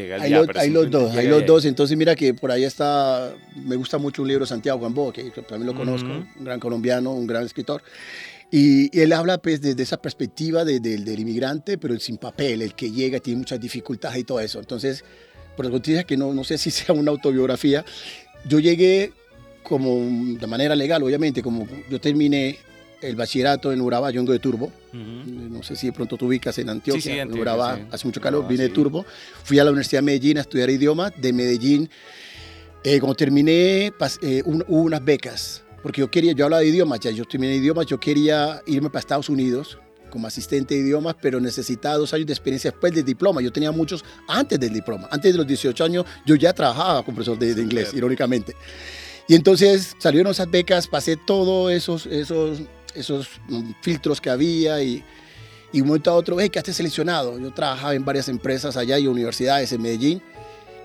los 0.71 0.91
dos 0.91 1.17
hay 1.17 1.29
los 1.29 1.47
dos. 1.47 1.65
entonces 1.65 1.97
mira 1.97 2.15
que 2.15 2.35
por 2.35 2.51
ahí 2.51 2.65
está 2.65 3.33
me 3.55 3.77
gusta 3.77 3.99
mucho 3.99 4.23
un 4.23 4.29
libro 4.29 4.45
de 4.45 4.49
Santiago 4.49 4.81
Gamboa 4.81 5.13
que 5.13 5.25
también 5.49 5.67
lo 5.67 5.75
conozco 5.75 6.09
un 6.09 6.45
gran 6.45 6.61
colombiano 6.61 7.13
un 7.13 7.27
gran 7.27 7.45
escritor. 7.45 7.83
Y, 8.49 8.97
él 8.97 9.13
habla 9.13 9.39
pues 9.39 9.61
desde 9.61 9.83
esa 9.83 10.01
perspectiva 10.01 10.65
de, 10.65 10.79
del 10.79 11.19
inmigrante 11.19 11.79
pero 11.79 11.95
el 11.95 12.01
sin 12.01 12.17
papel 12.17 12.63
el 12.63 12.75
que 12.75 12.93
llega 12.93 13.19
tiene 13.19 13.39
muchas 13.39 13.61
dificultades 13.61 14.19
y 14.19 14.25
todo 14.25 14.41
eso. 14.41 14.61
Entonces 14.61 15.05
por 15.57 15.67
eso 15.67 15.81
te 15.81 16.05
que 16.05 16.17
no, 16.17 16.33
no 16.33 16.45
sé 16.45 16.59
si 16.59 16.71
sea 16.71 16.95
una 16.95 17.11
autobiografía 17.11 17.85
yo 18.45 18.61
llegué 18.61 19.13
como 19.63 19.97
de 20.39 20.47
manera 20.47 20.77
legal 20.77 21.03
obviamente 21.03 21.43
como 21.43 21.67
yo 21.91 22.01
terminé 22.01 22.59
el 23.01 23.17
bachillerato 23.17 23.73
en 23.73 23.81
Urabá, 23.81 24.11
yo 24.11 24.21
vengo 24.21 24.33
de 24.33 24.39
Turbo. 24.39 24.73
No 24.93 25.63
sé 25.63 25.77
si 25.77 25.87
de 25.87 25.93
pronto 25.93 26.17
te 26.17 26.25
ubicas 26.25 26.59
en 26.59 26.71
Antioquia, 26.71 27.23
en 27.23 27.39
Urabá, 27.39 27.79
hace 27.91 28.07
mucho 28.07 28.21
calor, 28.21 28.47
vine 28.49 28.65
de 28.65 28.69
Turbo. 28.71 29.05
Fui 29.45 29.59
a 29.59 29.65
la 29.65 29.71
Universidad 29.71 30.01
de 30.01 30.07
Medellín 30.07 30.39
a 30.39 30.41
estudiar 30.43 30.71
idiomas. 30.71 31.13
De 31.17 31.33
Medellín, 31.33 31.91
eh, 32.83 32.99
cuando 33.01 33.15
terminé, 33.15 33.93
eh, 34.23 34.43
hubo 34.45 34.83
unas 34.83 35.05
becas, 35.05 35.63
porque 35.83 36.01
yo 36.01 36.11
quería, 36.11 36.33
yo 36.33 36.45
hablaba 36.45 36.63
de 36.63 36.69
idiomas, 36.69 37.01
ya 37.01 37.11
yo 37.11 37.25
terminé 37.25 37.57
idiomas, 37.57 37.87
yo 37.87 38.01
quería 38.01 38.63
irme 38.67 38.89
para 38.91 39.01
Estados 39.01 39.29
Unidos 39.29 39.79
como 40.11 40.29
asistente 40.29 40.75
de 40.75 40.81
idiomas, 40.81 41.17
pero 41.21 41.41
necesitaba 41.41 41.97
dos 41.97 42.15
años 42.15 42.27
de 42.27 42.33
experiencia 42.33 42.71
después 42.71 42.95
del 42.95 43.05
diploma. 43.05 43.43
Yo 43.43 43.53
tenía 43.53 43.71
muchos 43.73 44.05
antes 44.29 44.59
del 44.59 44.73
diploma. 44.73 45.09
Antes 45.11 45.33
de 45.33 45.39
los 45.39 45.47
18 45.47 45.85
años 45.85 46.07
yo 46.25 46.37
ya 46.37 46.53
trabajaba 46.55 47.03
como 47.03 47.17
profesor 47.17 47.39
de, 47.39 47.55
de 47.55 47.63
inglés, 47.63 47.93
irónicamente. 47.93 48.55
Y 49.29 49.35
entonces 49.35 49.97
salieron 49.99 50.31
esas 50.31 50.51
becas, 50.51 50.87
pasé 50.87 51.17
todos 51.17 51.73
esos, 51.73 52.07
esos 52.07 52.61
esos 52.97 53.29
mm, 53.49 53.73
filtros 53.81 54.21
que 54.21 54.31
había 54.31 54.83
y, 54.83 55.05
y 55.73 55.81
un 55.81 55.89
momento 55.89 56.11
a 56.11 56.15
otro, 56.15 56.39
hey, 56.41 56.51
quedaste 56.51 56.73
seleccionado. 56.73 57.39
Yo 57.39 57.53
trabajaba 57.53 57.95
en 57.95 58.05
varias 58.05 58.29
empresas 58.29 58.77
allá 58.77 58.99
y 58.99 59.07
universidades 59.07 59.73
en 59.73 59.83
Medellín 59.83 60.23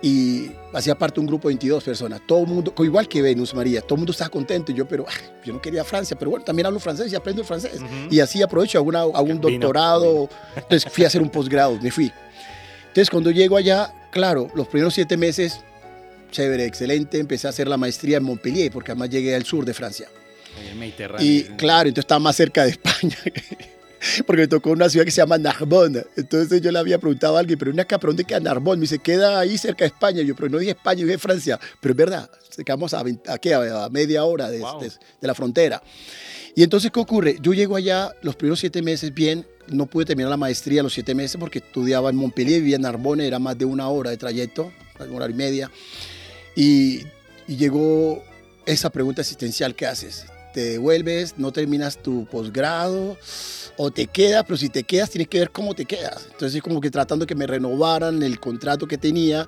y 0.02 0.52
hacía 0.74 0.98
parte 0.98 1.16
de 1.16 1.22
un 1.22 1.28
grupo 1.28 1.48
de 1.48 1.54
22 1.54 1.84
personas. 1.84 2.22
Todo 2.26 2.42
el 2.42 2.48
mundo, 2.48 2.74
igual 2.80 3.08
que 3.08 3.22
Venus 3.22 3.54
María, 3.54 3.82
todo 3.82 3.96
el 3.96 4.00
mundo 4.00 4.12
estaba 4.12 4.30
contento 4.30 4.72
y 4.72 4.76
yo, 4.76 4.88
pero 4.88 5.06
yo 5.46 5.54
no 5.54 5.62
quería 5.62 5.84
Francia, 5.84 6.18
pero 6.18 6.32
bueno, 6.32 6.44
también 6.44 6.66
hablo 6.66 6.80
francés 6.80 7.12
y 7.12 7.16
aprendo 7.16 7.42
el 7.42 7.48
francés. 7.48 7.80
Y 8.10 8.20
así 8.20 8.42
aprovecho 8.42 8.80
a, 8.80 8.82
una, 8.82 9.06
un 9.06 9.40
doctorado. 9.40 10.28
Entonces 10.56 10.92
fui 10.92 11.04
a 11.04 11.08
hacer 11.08 11.22
un 11.22 11.30
posgrado, 11.30 11.78
me 11.80 11.92
fui. 11.92 12.12
Entonces 12.88 13.10
cuando 13.10 13.30
llego 13.30 13.58
allá, 13.58 13.94
claro, 14.12 14.50
los 14.56 14.68
primeros 14.68 14.94
siete 14.94 15.18
meses, 15.18 15.62
chévere, 16.32 16.66
excelente, 16.66 17.20
empecé 17.20 17.48
a 17.48 17.52
hacer 17.52 17.68
la 17.68 17.78
maestría 17.78 18.18
en 18.18 18.24
Montpellier, 18.24 18.72
porque 18.72 18.92
además 18.92 19.10
llegué 19.10 19.36
al 19.36 19.46
sur 19.46 19.66
de 19.66 19.74
Francia. 19.74 20.10
Mediterráneo. 20.78 21.26
Y 21.26 21.44
claro, 21.58 21.90
entonces 21.90 22.04
estaba 22.04 22.20
más 22.20 22.36
cerca 22.36 22.64
de 22.64 22.72
España. 22.72 23.18
porque 24.26 24.44
me 24.44 24.48
tocó 24.48 24.72
una 24.72 24.90
ciudad 24.90 25.06
que 25.06 25.12
se 25.12 25.22
llama 25.22 25.38
Narbonne. 25.38 26.04
Entonces 26.16 26.62
yo 26.62 26.72
le 26.72 26.80
había 26.80 27.00
preguntado 27.00 27.38
a 27.38 27.40
alguien, 27.40 27.58
pero 27.58 27.72
una 27.72 27.86
¿pero 27.86 28.00
dónde 28.02 28.24
queda 28.24 28.40
Narbonne? 28.40 28.78
Me 28.78 28.82
dice, 28.82 29.00
queda 29.00 29.40
ahí 29.40 29.58
cerca 29.58 29.84
de 29.84 29.88
España. 29.88 30.22
Yo, 30.22 30.36
pero 30.36 30.50
no 30.50 30.58
dije 30.58 30.72
España, 30.72 31.04
dije 31.04 31.18
Francia. 31.18 31.60
Pero 31.80 31.94
es 31.94 31.98
verdad, 31.98 32.30
quedamos 32.66 32.94
a, 32.94 33.00
a, 33.00 33.86
a 33.86 33.90
media 33.90 34.24
hora 34.24 34.50
de, 34.50 34.60
de, 34.60 35.28
la 35.28 35.36
frontera. 35.36 35.82
Y 36.56 36.64
entonces, 36.64 36.92
¿qué 36.92 37.00
ocurre? 37.00 37.38
Yo 37.42 37.54
llego 37.54 37.76
allá 37.76 38.12
los 38.22 38.36
primeros 38.36 38.60
siete 38.60 38.82
meses 38.82 39.14
bien, 39.14 39.46
no 39.68 39.86
pude 39.86 40.06
terminar 40.06 40.30
la 40.30 40.38
maestría 40.38 40.84
los 40.84 40.94
siete 40.94 41.16
meses 41.16 41.38
porque 41.40 41.60
estudiaba 41.60 42.10
en 42.10 42.18
Montpellier, 42.18 42.60
vivía 42.60 42.76
en 42.76 42.82
Narbonne, 42.82 43.26
era 43.26 43.40
más 43.40 43.58
de 43.58 43.66
una 43.66 43.88
hora 43.88 44.10
de 44.10 44.18
trayecto, 44.18 44.72
una 45.00 45.16
hora 45.16 45.30
y 45.30 45.34
media. 45.34 45.72
Y, 46.56 47.04
y 47.48 47.56
llegó 47.56 48.22
esa 48.66 48.90
pregunta 48.90 49.22
existencial 49.22 49.76
que 49.76 49.86
haces 49.86 50.26
te 50.54 50.62
devuelves, 50.62 51.36
no 51.38 51.52
terminas 51.52 51.98
tu 51.98 52.26
posgrado 52.26 53.18
o 53.78 53.92
te 53.92 54.08
quedas, 54.08 54.44
pero 54.46 54.58
si 54.58 54.70
te 54.70 54.84
quedas 54.84 55.10
tienes 55.10 55.28
que 55.28 55.40
ver 55.40 55.52
cómo 55.52 55.74
te 55.74 55.86
quedas. 55.86 56.28
Entonces 56.32 56.62
como 56.62 56.82
que 56.82 56.92
tratando 56.92 57.26
que 57.26 57.36
me 57.36 57.48
renovaran 57.48 58.22
el 58.24 58.40
contrato 58.40 58.88
que 58.88 58.98
tenía, 58.98 59.48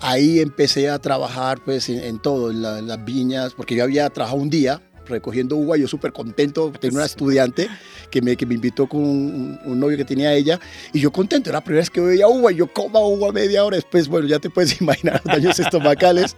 ahí 0.00 0.40
empecé 0.40 0.90
a 0.90 0.98
trabajar 0.98 1.60
pues 1.64 1.88
en, 1.88 2.18
todo, 2.20 2.50
en, 2.50 2.64
en, 2.64 2.88
las 2.88 3.04
viñas, 3.04 3.54
porque 3.54 3.74
yo 3.74 3.84
había 3.84 4.08
trabajado 4.10 4.40
un 4.40 4.50
día 4.50 4.82
recogiendo 5.10 5.56
uva, 5.56 5.76
yo 5.76 5.86
súper 5.86 6.12
contento, 6.12 6.72
tenía 6.78 6.98
una 6.98 7.06
estudiante 7.06 7.68
que 8.10 8.22
me, 8.22 8.36
que 8.36 8.46
me 8.46 8.54
invitó 8.54 8.88
con 8.88 9.00
un, 9.02 9.80
novio 9.80 9.96
que 9.96 10.04
tenía 10.04 10.32
ella, 10.34 10.58
y 10.92 11.00
yo 11.00 11.10
contento, 11.12 11.50
era 11.50 11.58
la 11.58 11.64
primera 11.64 11.82
vez 11.82 11.90
que 11.90 12.00
veía 12.00 12.28
uva, 12.28 12.52
y 12.52 12.56
yo 12.56 12.72
coma 12.72 13.00
uva 13.00 13.32
media 13.32 13.64
hora 13.64 13.76
después, 13.76 14.08
bueno, 14.08 14.26
ya 14.26 14.38
te 14.38 14.50
puedes 14.50 14.80
imaginar 14.80 15.20
los 15.24 15.34
daños 15.34 15.58
estomacales, 15.58 16.36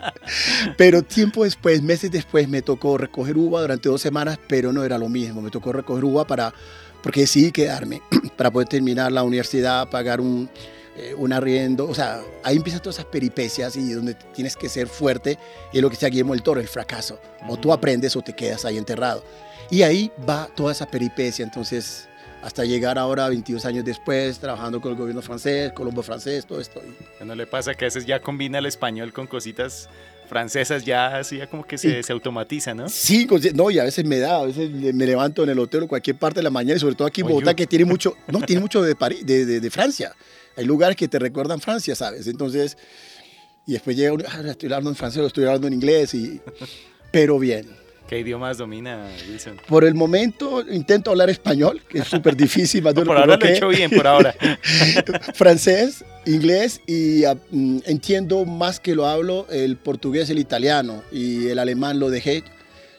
pero 0.76 1.02
tiempo 1.02 1.44
después, 1.44 1.82
meses 1.82 2.10
después, 2.10 2.48
me 2.48 2.62
tocó 2.62 2.98
recoger 2.98 3.36
uva 3.36 3.60
durante 3.60 3.88
dos 3.88 4.00
semanas, 4.00 4.38
pero 4.48 4.72
no 4.72 4.84
era 4.84 4.98
lo 4.98 5.08
mismo, 5.08 5.40
me 5.40 5.50
tocó 5.50 5.72
recoger 5.72 6.04
uva 6.04 6.26
para, 6.26 6.52
porque 7.02 7.20
decidí 7.20 7.52
quedarme, 7.52 8.02
para 8.36 8.50
poder 8.50 8.68
terminar 8.68 9.12
la 9.12 9.22
universidad, 9.22 9.88
pagar 9.90 10.20
un 10.20 10.48
eh, 10.94 11.14
un 11.16 11.32
arriendo, 11.32 11.88
o 11.88 11.94
sea, 11.94 12.20
ahí 12.42 12.56
empiezan 12.56 12.82
todas 12.82 12.96
esas 12.96 13.06
peripecias 13.06 13.76
y 13.76 13.92
donde 13.92 14.14
tienes 14.34 14.56
que 14.56 14.68
ser 14.68 14.86
fuerte, 14.86 15.38
y 15.72 15.78
es 15.78 15.82
lo 15.82 15.88
que 15.88 15.96
decía 15.96 16.10
Guillermo 16.10 16.34
el 16.34 16.42
Toro, 16.42 16.60
el 16.60 16.68
fracaso. 16.68 17.18
O 17.48 17.56
tú 17.56 17.72
aprendes 17.72 18.14
o 18.14 18.20
te 18.20 18.34
quedas 18.34 18.66
ahí 18.66 18.76
enterrado. 18.76 19.24
Y 19.70 19.82
ahí 19.82 20.12
va 20.28 20.48
toda 20.54 20.70
esa 20.72 20.86
peripecia, 20.86 21.44
entonces, 21.44 22.08
hasta 22.42 22.66
llegar 22.66 22.98
ahora, 22.98 23.26
22 23.30 23.64
años 23.64 23.86
después, 23.86 24.38
trabajando 24.38 24.82
con 24.82 24.92
el 24.92 24.98
gobierno 24.98 25.22
francés, 25.22 25.72
Colombo 25.72 26.02
francés, 26.02 26.44
todo 26.44 26.60
esto. 26.60 26.82
¿No 27.24 27.34
le 27.34 27.46
pasa 27.46 27.72
que 27.72 27.86
a 27.86 27.86
veces 27.86 28.04
ya 28.04 28.20
combina 28.20 28.58
el 28.58 28.66
español 28.66 29.14
con 29.14 29.26
cositas 29.26 29.88
francesas 30.28 30.82
ya 30.84 31.18
así 31.18 31.36
ya 31.36 31.46
como 31.46 31.66
que 31.66 31.76
se, 31.76 32.02
se, 32.02 32.12
automatiza, 32.12 32.74
¿no? 32.74 32.88
Sí, 32.88 33.28
no, 33.54 33.70
y 33.70 33.78
a 33.78 33.84
veces 33.84 34.04
me 34.06 34.18
da, 34.18 34.38
a 34.38 34.46
veces 34.46 34.70
me 34.70 35.04
levanto 35.04 35.42
en 35.42 35.50
el 35.50 35.58
hotel 35.58 35.82
o 35.82 35.88
cualquier 35.88 36.16
parte 36.16 36.40
de 36.40 36.44
la 36.44 36.50
mañana 36.50 36.76
y 36.76 36.80
sobre 36.80 36.94
todo 36.94 37.06
aquí 37.06 37.20
en 37.20 37.26
Bogotá 37.26 37.54
que 37.54 37.66
tiene 37.66 37.84
mucho, 37.84 38.16
no, 38.28 38.40
tiene 38.40 38.60
mucho 38.60 38.82
de, 38.82 38.94
París, 38.94 39.26
de, 39.26 39.44
de, 39.44 39.60
de 39.60 39.70
Francia. 39.70 40.14
Hay 40.56 40.64
lugares 40.64 40.96
que 40.96 41.08
te 41.08 41.18
recuerdan 41.18 41.60
Francia, 41.60 41.94
¿sabes? 41.94 42.26
Entonces, 42.26 42.76
y 43.66 43.72
después 43.72 43.96
llega 43.96 44.12
uno, 44.12 44.24
ah, 44.28 44.40
estoy 44.44 44.68
hablando 44.68 44.90
en 44.90 44.96
francés, 44.96 45.24
estoy 45.24 45.44
hablando 45.44 45.68
en 45.68 45.74
inglés, 45.74 46.14
y, 46.14 46.40
pero 47.10 47.38
bien. 47.38 47.68
¿Qué 48.08 48.18
idiomas 48.18 48.58
domina 48.58 49.08
Wilson? 49.28 49.58
Por 49.68 49.84
el 49.84 49.94
momento 49.94 50.62
intento 50.68 51.12
hablar 51.12 51.30
español, 51.30 51.80
que 51.88 52.00
es 52.00 52.08
súper 52.08 52.36
difícil. 52.36 52.82
Más 52.84 52.94
no, 52.94 53.04
por 53.04 53.16
ahora 53.16 53.36
lo 53.36 53.46
he 53.46 53.56
hecho 53.56 53.68
bien, 53.68 53.90
por 53.90 54.06
ahora. 54.06 54.34
Francés, 55.34 56.04
inglés 56.26 56.82
y 56.86 57.24
uh, 57.24 57.38
entiendo 57.86 58.44
más 58.44 58.80
que 58.80 58.94
lo 58.94 59.06
hablo 59.06 59.46
el 59.50 59.76
portugués, 59.76 60.28
el 60.28 60.38
italiano 60.38 61.02
y 61.10 61.46
el 61.48 61.58
alemán 61.58 62.00
lo 62.00 62.10
dejé. 62.10 62.44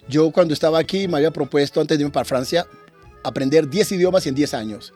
Yo 0.07 0.31
cuando 0.31 0.53
estaba 0.53 0.79
aquí 0.79 1.07
me 1.07 1.17
había 1.17 1.31
propuesto 1.31 1.79
antes 1.79 1.97
de 1.97 2.03
irme 2.03 2.11
para 2.11 2.25
Francia 2.25 2.65
aprender 3.23 3.69
10 3.69 3.93
idiomas 3.93 4.27
en 4.27 4.35
10 4.35 4.53
años. 4.53 4.93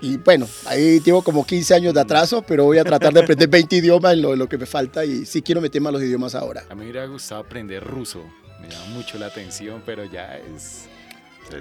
Y 0.00 0.18
bueno, 0.18 0.46
ahí 0.66 1.00
tengo 1.00 1.22
como 1.22 1.44
15 1.44 1.74
años 1.74 1.94
de 1.94 2.00
atraso, 2.00 2.42
pero 2.42 2.64
voy 2.64 2.78
a 2.78 2.84
tratar 2.84 3.12
de 3.12 3.20
aprender 3.20 3.48
20 3.48 3.76
idiomas 3.76 4.12
en 4.12 4.22
lo, 4.22 4.36
lo, 4.36 4.48
que 4.48 4.58
me 4.58 4.66
falta 4.66 5.04
y 5.04 5.24
sí 5.26 5.42
quiero 5.42 5.60
meterme 5.60 5.88
a 5.88 5.92
los 5.92 6.02
idiomas 6.02 6.34
ahora. 6.34 6.64
A 6.68 6.74
mí 6.74 6.84
me 6.84 6.90
hubiera 6.90 7.06
gustado 7.06 7.40
aprender 7.40 7.82
ruso, 7.82 8.22
me 8.60 8.68
llama 8.68 8.86
mucho 8.86 9.18
la 9.18 9.26
atención, 9.26 9.82
pero 9.84 10.04
ya 10.04 10.36
es, 10.36 10.84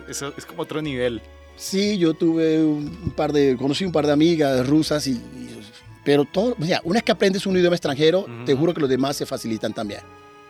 eso 0.08 0.34
es 0.38 0.46
como 0.46 0.64
otro 0.64 0.82
nivel. 0.82 1.22
Sí, 1.56 1.98
yo 1.98 2.14
tuve 2.14 2.64
un 2.64 3.14
par 3.16 3.32
de, 3.32 3.56
conocí 3.58 3.86
un 3.86 3.92
par 3.92 4.08
de 4.08 4.14
amigas 4.14 4.66
rusas 4.68 5.06
y, 5.08 5.22
pero 6.04 6.26
todo, 6.26 6.56
o 6.60 6.66
sea, 6.66 6.82
una 6.84 6.96
vez 6.96 7.04
que 7.04 7.12
aprendes 7.12 7.46
un 7.46 7.56
idioma 7.56 7.76
extranjero, 7.76 8.26
te 8.46 8.56
juro 8.56 8.74
que 8.74 8.82
los 8.82 8.90
demás 8.90 9.16
se 9.16 9.26
facilitan 9.26 9.74
también. 9.74 10.02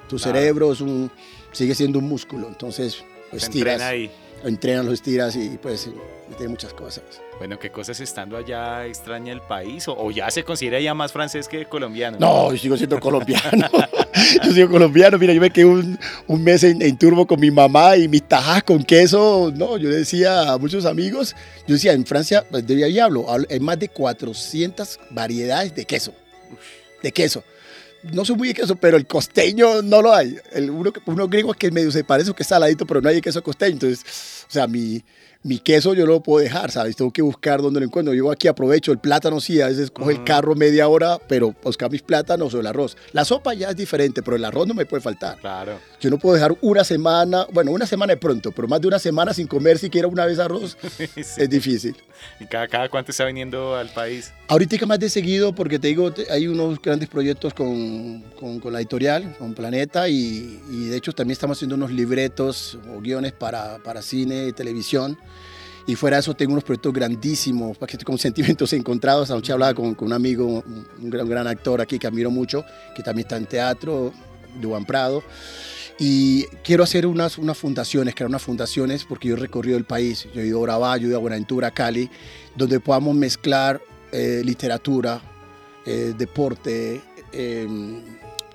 Tu 0.08 0.18
cerebro 0.18 0.72
es 0.72 0.82
un, 0.82 1.12
sigue 1.52 1.76
siendo 1.76 2.00
un 2.00 2.08
músculo, 2.08 2.48
entonces 2.48 3.04
pues, 3.30 3.50
tiras. 3.50 3.82
ahí 3.82 4.12
entrenan, 4.44 4.86
los 4.86 4.96
estiras 4.96 5.36
y 5.36 5.58
pues 5.62 5.90
tiene 6.38 6.50
muchas 6.50 6.74
cosas. 6.74 7.04
Bueno, 7.38 7.60
¿qué 7.60 7.72
cosas 7.72 8.00
estando 8.00 8.38
allá 8.38 8.86
extraña 8.86 9.34
el 9.34 9.42
país? 9.42 9.88
¿O, 9.88 10.12
ya 10.12 10.30
se 10.32 10.44
considera 10.44 10.80
ya 10.80 10.94
más 10.94 11.12
francés 11.12 11.48
que 11.48 11.66
colombiano? 11.66 12.18
No, 12.20 12.52
yo 12.52 12.58
sigo 12.58 12.78
siendo 12.78 13.00
colombiano. 13.00 13.70
yo 14.44 14.52
sigo 14.52 14.70
colombiano. 14.70 15.18
Mira, 15.18 15.34
yo 15.34 15.42
me 15.42 15.50
quedé 15.50 15.66
un, 15.66 16.00
un 16.28 16.44
mes 16.44 16.64
en, 16.64 16.98
turbo 16.98 17.26
con 17.26 17.40
mi 17.40 17.52
mamá 17.52 17.98
y 17.98 18.08
mis 18.08 18.24
tajas 18.24 18.64
con 18.64 18.84
queso. 18.84 19.52
No, 19.56 19.78
yo 19.78 19.90
decía 19.90 20.54
a 20.54 20.58
muchos 20.58 20.86
amigos, 20.86 21.36
yo 21.68 21.76
decía, 21.76 21.94
en 21.94 22.06
Francia, 22.06 22.46
pues, 22.50 22.66
de 22.66 23.02
hablo, 23.02 23.26
hay 23.50 23.60
más 23.60 23.80
de 23.80 23.90
400 23.90 25.00
variedades 25.12 25.76
de 25.76 25.86
queso. 25.86 26.14
De 27.02 27.12
queso 27.12 27.44
no 28.12 28.26
soy 28.26 28.36
muy 28.36 28.50
de 28.50 28.54
queso, 28.54 28.76
pero 28.76 28.98
el 28.98 29.08
costeño 29.08 29.82
no 29.82 30.02
lo 30.02 30.14
hay. 30.14 30.38
El, 30.52 30.70
uno, 30.70 30.92
uno 31.06 31.28
griego 31.28 31.54
que 31.54 31.72
medio 31.72 31.92
se 31.92 32.04
parece 32.04 32.34
que 32.34 32.44
es 32.44 32.50
saladito, 32.50 32.86
pero 32.86 33.02
no 33.02 33.10
hay 33.10 33.22
queso 33.22 33.42
costeño. 33.42 33.74
Entonces, 33.74 34.46
o 34.50 34.52
sea, 34.52 34.68
mi, 34.68 35.04
mi 35.44 35.60
queso 35.60 35.94
yo 35.94 36.06
no 36.06 36.14
lo 36.14 36.24
puedo 36.24 36.44
dejar, 36.44 36.72
¿sabes? 36.72 36.96
Tengo 36.96 37.12
que 37.12 37.22
buscar 37.22 37.62
dónde 37.62 37.80
lo 37.80 37.86
encuentro. 37.86 38.14
Yo 38.14 38.32
aquí 38.32 38.48
aprovecho 38.48 38.92
el 38.92 39.00
plátano, 39.00 39.40
sí, 39.40 39.62
a 39.62 39.68
veces 39.68 39.92
cojo 39.92 40.10
el 40.10 40.24
carro 40.24 40.56
media 40.56 40.88
hora, 40.88 41.20
pero 41.28 41.56
buscar 41.64 41.92
mis 41.92 42.02
plátanos 42.02 42.54
o 42.54 42.60
el 42.60 42.68
arroz. 42.68 42.98
La 43.12 43.26
sopa 43.26 43.54
ya 43.54 43.70
es 43.70 43.76
diferente, 43.76 44.22
pero 44.22 44.38
el 44.38 44.46
arroz 44.46 44.68
no 44.68 44.74
me 44.74 44.86
puede 44.86 45.02
faltar. 45.02 45.38
Claro. 45.40 45.80
Yo 46.00 46.10
no 46.10 46.18
puedo 46.18 46.36
dejar 46.36 46.56
una 46.62 46.84
semana, 46.84 47.48
bueno, 47.52 47.72
una 47.72 47.86
semana 47.86 48.14
de 48.14 48.18
pronto, 48.18 48.52
pero 48.52 48.68
más 48.68 48.82
de 48.82 48.88
una 48.88 49.00
semana 49.00 49.34
sin 49.34 49.48
comer 49.48 49.78
siquiera 49.78 50.08
una 50.08 50.26
vez 50.26 50.40
arroz 50.40 50.78
es 51.16 51.50
difícil. 51.50 51.96
¿Y 52.40 52.46
cada, 52.46 52.68
cada 52.68 52.90
cuánto 52.90 53.12
está 53.12 53.26
viniendo 53.26 53.76
al 53.76 53.90
país? 53.90 54.34
Ahorita 54.48 54.74
más 54.86 55.00
de 55.00 55.10
seguido, 55.10 55.54
porque 55.54 55.80
te 55.80 55.88
digo, 55.88 56.14
hay 56.30 56.48
unos 56.48 56.82
grandes 56.82 57.08
proyectos 57.10 57.54
con, 57.54 58.22
con, 58.40 58.60
con 58.60 58.74
la 58.74 58.80
editorial, 58.80 59.36
con 59.38 59.54
Planeta, 59.54 60.10
y, 60.10 60.60
y, 60.70 60.88
de 60.88 60.98
hecho 60.98 61.14
también 61.14 61.34
estamos 61.34 61.58
haciendo 61.58 61.76
unos 61.76 61.92
libretos 61.92 62.78
o 62.94 63.00
guiones 63.00 63.32
para, 63.32 63.78
para 63.80 64.02
cine 64.02 64.48
y 64.48 64.54
televisión. 64.54 65.18
Y 65.86 65.96
fuera 65.96 66.18
de 66.18 66.22
eso 66.22 66.34
tengo 66.34 66.54
unos 66.54 66.64
proyectos 66.64 66.94
grandísimos, 66.94 67.78
con 68.06 68.18
sentimientos 68.18 68.72
encontrados. 68.74 69.32
Anoche 69.32 69.52
hablaba 69.52 69.74
con, 69.74 69.96
con 69.96 70.08
un 70.08 70.14
amigo, 70.14 70.64
un 70.66 71.10
gran, 71.10 71.28
gran, 71.28 71.48
actor 71.48 71.82
aquí 71.82 72.00
que 72.00 72.08
admiro 72.08 72.32
mucho, 72.32 72.64
que 72.96 73.04
también 73.04 73.26
está 73.26 73.38
en 73.38 73.46
teatro, 73.46 74.14
Juan 74.62 74.86
Prado. 74.86 75.24
Y 76.00 76.46
quiero 76.64 76.84
hacer 76.84 77.06
unas, 77.06 77.38
unas 77.38 77.58
fundaciones, 77.58 78.16
crear 78.16 78.30
unas 78.30 78.42
fundaciones, 78.42 79.04
porque 79.06 79.28
yo 79.28 79.36
he 79.36 79.40
recorrido 79.40 79.78
el 79.78 79.86
país. 79.86 80.28
Yo 80.34 80.42
he 80.42 80.48
ido 80.48 80.58
a 80.60 80.62
Urabá, 80.62 80.98
yo 80.98 81.06
he 81.06 81.10
ido 81.10 81.18
a 81.18 81.22
Buenaventura, 81.22 81.72
Cali, 81.72 82.10
donde 82.56 82.80
podamos 82.80 83.16
mezclar 83.16 83.82
eh, 84.12 84.42
literatura, 84.44 85.22
eh, 85.86 86.14
deporte, 86.18 87.02
eh, 87.32 87.68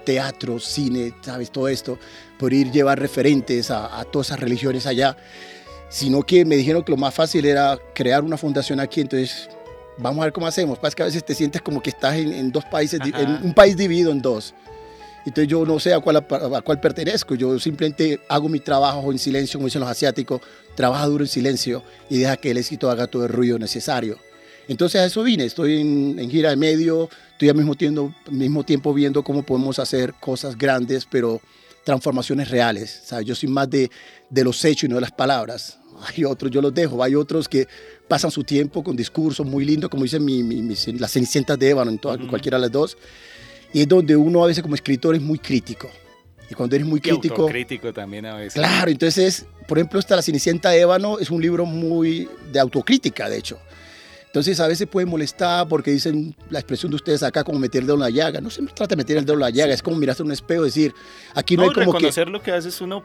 teatro, 0.04 0.58
cine, 0.58 1.14
¿sabes? 1.20 1.52
Todo 1.52 1.68
esto, 1.68 1.98
por 2.38 2.52
ir 2.52 2.72
llevar 2.72 2.98
referentes 2.98 3.70
a, 3.70 4.00
a 4.00 4.04
todas 4.04 4.28
esas 4.28 4.40
religiones 4.40 4.86
allá 4.86 5.16
sino 5.88 6.22
que 6.22 6.44
me 6.44 6.56
dijeron 6.56 6.82
que 6.82 6.92
lo 6.92 6.98
más 6.98 7.14
fácil 7.14 7.44
era 7.44 7.78
crear 7.94 8.22
una 8.22 8.36
fundación 8.36 8.80
aquí, 8.80 9.00
entonces 9.00 9.48
vamos 9.98 10.20
a 10.20 10.24
ver 10.24 10.32
cómo 10.32 10.46
hacemos. 10.46 10.78
Pasa 10.78 10.96
que 10.96 11.02
a 11.02 11.06
veces 11.06 11.24
te 11.24 11.34
sientes 11.34 11.62
como 11.62 11.82
que 11.82 11.90
estás 11.90 12.16
en, 12.16 12.50
dos 12.52 12.64
países, 12.64 13.00
en 13.02 13.30
un 13.42 13.54
país 13.54 13.76
dividido 13.76 14.10
en 14.10 14.22
dos. 14.22 14.54
Entonces 15.26 15.48
yo 15.48 15.66
no 15.66 15.78
sé 15.78 15.92
a 15.92 16.00
cuál, 16.00 16.16
a, 16.16 16.62
cuál 16.62 16.80
pertenezco, 16.80 17.34
yo 17.34 17.58
simplemente 17.58 18.20
hago 18.28 18.48
mi 18.48 18.60
trabajo 18.60 19.12
en 19.12 19.18
silencio, 19.18 19.58
como 19.58 19.66
dicen 19.66 19.80
los 19.80 19.90
asiáticos, 19.90 20.40
trabaja 20.74 21.06
duro 21.06 21.24
en 21.24 21.28
silencio 21.28 21.82
y 22.08 22.18
deja 22.18 22.36
que 22.36 22.50
el 22.50 22.56
éxito 22.56 22.90
haga 22.90 23.06
todo 23.06 23.26
el 23.26 23.32
ruido 23.32 23.58
necesario. 23.58 24.16
Entonces 24.68 25.00
a 25.00 25.04
eso 25.04 25.22
vine, 25.22 25.44
estoy 25.44 25.80
en, 25.80 26.30
gira 26.30 26.50
de 26.50 26.56
medio, 26.56 27.08
estoy 27.32 27.48
al 27.48 27.56
mismo 27.56 27.74
tiempo, 27.74 28.14
mismo 28.30 28.64
tiempo 28.64 28.94
viendo 28.94 29.22
cómo 29.22 29.42
podemos 29.42 29.78
hacer 29.78 30.14
cosas 30.20 30.56
grandes, 30.56 31.06
pero 31.10 31.40
transformaciones 31.88 32.50
reales. 32.50 33.00
¿sabes? 33.04 33.24
Yo 33.24 33.34
soy 33.34 33.48
más 33.48 33.70
de, 33.70 33.90
de 34.28 34.44
los 34.44 34.62
hechos 34.62 34.84
y 34.84 34.88
no 34.88 34.96
de 34.96 35.00
las 35.00 35.10
palabras. 35.10 35.78
Hay 36.06 36.22
otros, 36.24 36.52
yo 36.52 36.60
los 36.60 36.74
dejo, 36.74 37.02
hay 37.02 37.14
otros 37.14 37.48
que 37.48 37.66
pasan 38.06 38.30
su 38.30 38.44
tiempo 38.44 38.84
con 38.84 38.94
discursos 38.94 39.46
muy 39.46 39.64
lindos, 39.64 39.88
como 39.88 40.02
dicen 40.02 40.22
mi, 40.22 40.42
mi, 40.42 40.74
las 40.98 41.10
cenicientas 41.10 41.58
de 41.58 41.70
Ébano, 41.70 41.90
en, 41.90 41.98
cualquiera 42.28 42.58
de 42.58 42.62
las 42.62 42.70
dos. 42.70 42.98
Y 43.72 43.80
es 43.80 43.88
donde 43.88 44.14
uno 44.14 44.44
a 44.44 44.46
veces 44.46 44.62
como 44.62 44.74
escritor 44.74 45.14
es 45.14 45.22
muy 45.22 45.38
crítico. 45.38 45.88
Y 46.50 46.54
cuando 46.54 46.76
eres 46.76 46.86
muy 46.86 47.00
crítico... 47.00 47.46
crítico 47.46 47.92
también 47.92 48.26
a 48.26 48.36
veces. 48.36 48.52
Claro, 48.52 48.90
entonces, 48.90 49.46
por 49.66 49.78
ejemplo, 49.78 49.98
esta 49.98 50.14
La 50.14 50.22
Cenicienta 50.22 50.68
de 50.70 50.80
Ébano 50.80 51.18
es 51.18 51.30
un 51.30 51.40
libro 51.40 51.64
muy 51.64 52.28
de 52.52 52.60
autocrítica, 52.60 53.30
de 53.30 53.38
hecho. 53.38 53.58
Entonces 54.28 54.60
a 54.60 54.68
veces 54.68 54.86
puede 54.86 55.06
molestar 55.06 55.66
porque 55.68 55.90
dicen 55.90 56.36
la 56.50 56.58
expresión 56.58 56.90
de 56.90 56.96
ustedes 56.96 57.22
acá 57.22 57.44
como 57.44 57.58
meter 57.58 57.80
el 57.80 57.86
dedo 57.86 57.94
en 57.96 58.02
la 58.02 58.10
llaga. 58.10 58.40
No 58.40 58.50
se 58.50 58.62
trata 58.62 58.88
de 58.88 58.96
meter 58.96 59.16
el 59.16 59.24
dedo 59.24 59.34
en 59.34 59.40
la 59.40 59.50
llaga, 59.50 59.72
es 59.72 59.82
como 59.82 59.96
mirarse 59.96 60.22
en 60.22 60.26
un 60.26 60.32
espejo 60.32 60.62
y 60.62 60.66
decir, 60.66 60.94
aquí 61.34 61.56
no, 61.56 61.62
hay 61.62 61.72
como 61.72 61.92
reconocer 61.92 62.28
lo 62.28 62.42
que 62.42 62.52
haces 62.52 62.80
uno 62.80 63.02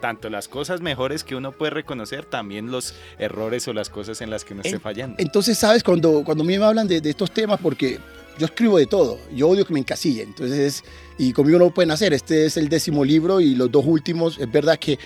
tanto 0.00 0.28
las 0.28 0.48
cosas 0.48 0.82
mejores 0.82 1.24
que 1.24 1.34
uno 1.34 1.52
puede 1.52 1.70
reconocer, 1.70 2.26
también 2.26 2.70
los 2.70 2.94
errores 3.18 3.66
o 3.68 3.72
las 3.72 3.88
cosas 3.88 4.20
en 4.20 4.28
las 4.28 4.44
que 4.44 4.52
uno 4.52 4.62
esté 4.62 4.78
fallando. 4.78 5.16
Entonces, 5.18 5.56
¿sabes? 5.56 5.82
Cuando, 5.82 6.22
cuando 6.24 6.44
a 6.44 6.46
mí 6.46 6.58
me 6.58 6.64
hablan 6.64 6.86
de, 6.86 7.00
de 7.00 7.08
estos 7.08 7.30
temas, 7.30 7.58
porque 7.58 7.98
yo 8.38 8.46
escribo 8.46 8.78
de 8.78 8.86
todo, 8.86 9.18
yo 9.34 9.48
odio 9.48 9.64
que 9.64 9.72
me 9.72 9.80
encasillen, 9.80 10.28
entonces, 10.28 10.82
y 11.18 11.32
conmigo 11.32 11.58
no 11.58 11.66
lo 11.66 11.74
pueden 11.74 11.90
hacer, 11.90 12.12
este 12.12 12.46
es 12.46 12.56
el 12.56 12.68
décimo 12.68 13.04
libro 13.04 13.40
y 13.40 13.54
los 13.54 13.70
dos 13.70 13.84
últimos, 13.86 14.38
es 14.38 14.50
verdad 14.50 14.78
que 14.78 14.98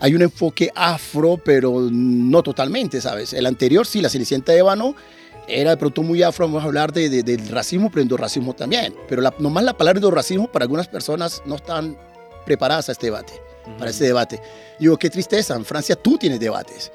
hay 0.00 0.14
un 0.14 0.22
enfoque 0.22 0.70
afro, 0.74 1.38
pero 1.42 1.88
no 1.90 2.42
totalmente, 2.42 3.00
¿sabes? 3.00 3.32
El 3.32 3.46
anterior, 3.46 3.86
sí, 3.86 4.00
la 4.00 4.08
Cenicienta 4.08 4.52
de 4.52 4.58
Ébano, 4.58 4.96
era 5.46 5.70
de 5.70 5.76
pronto 5.76 6.02
muy 6.02 6.22
afro, 6.22 6.46
vamos 6.46 6.62
a 6.62 6.66
hablar 6.66 6.92
de, 6.92 7.08
de, 7.08 7.22
del 7.22 7.48
racismo, 7.48 7.90
pero 7.90 8.02
endorracismo 8.02 8.54
también. 8.54 8.94
Pero 9.08 9.22
la, 9.22 9.34
nomás 9.38 9.64
la 9.64 9.76
palabra 9.76 9.98
endorracismo 9.98 10.50
para 10.50 10.64
algunas 10.64 10.88
personas 10.88 11.42
no 11.46 11.56
están 11.56 11.96
preparadas 12.44 12.88
a 12.88 12.92
este 12.92 13.06
debate, 13.06 13.32
uh 13.34 13.70
-huh. 13.70 13.78
para 13.78 13.90
este 13.90 14.04
debate. 14.04 14.40
Y 14.78 14.82
digo, 14.82 14.96
qué 14.98 15.10
tristeza, 15.10 15.54
en 15.54 15.64
Francia 15.64 15.96
tú 15.96 16.18
tienes 16.18 16.40
debates. 16.40 16.90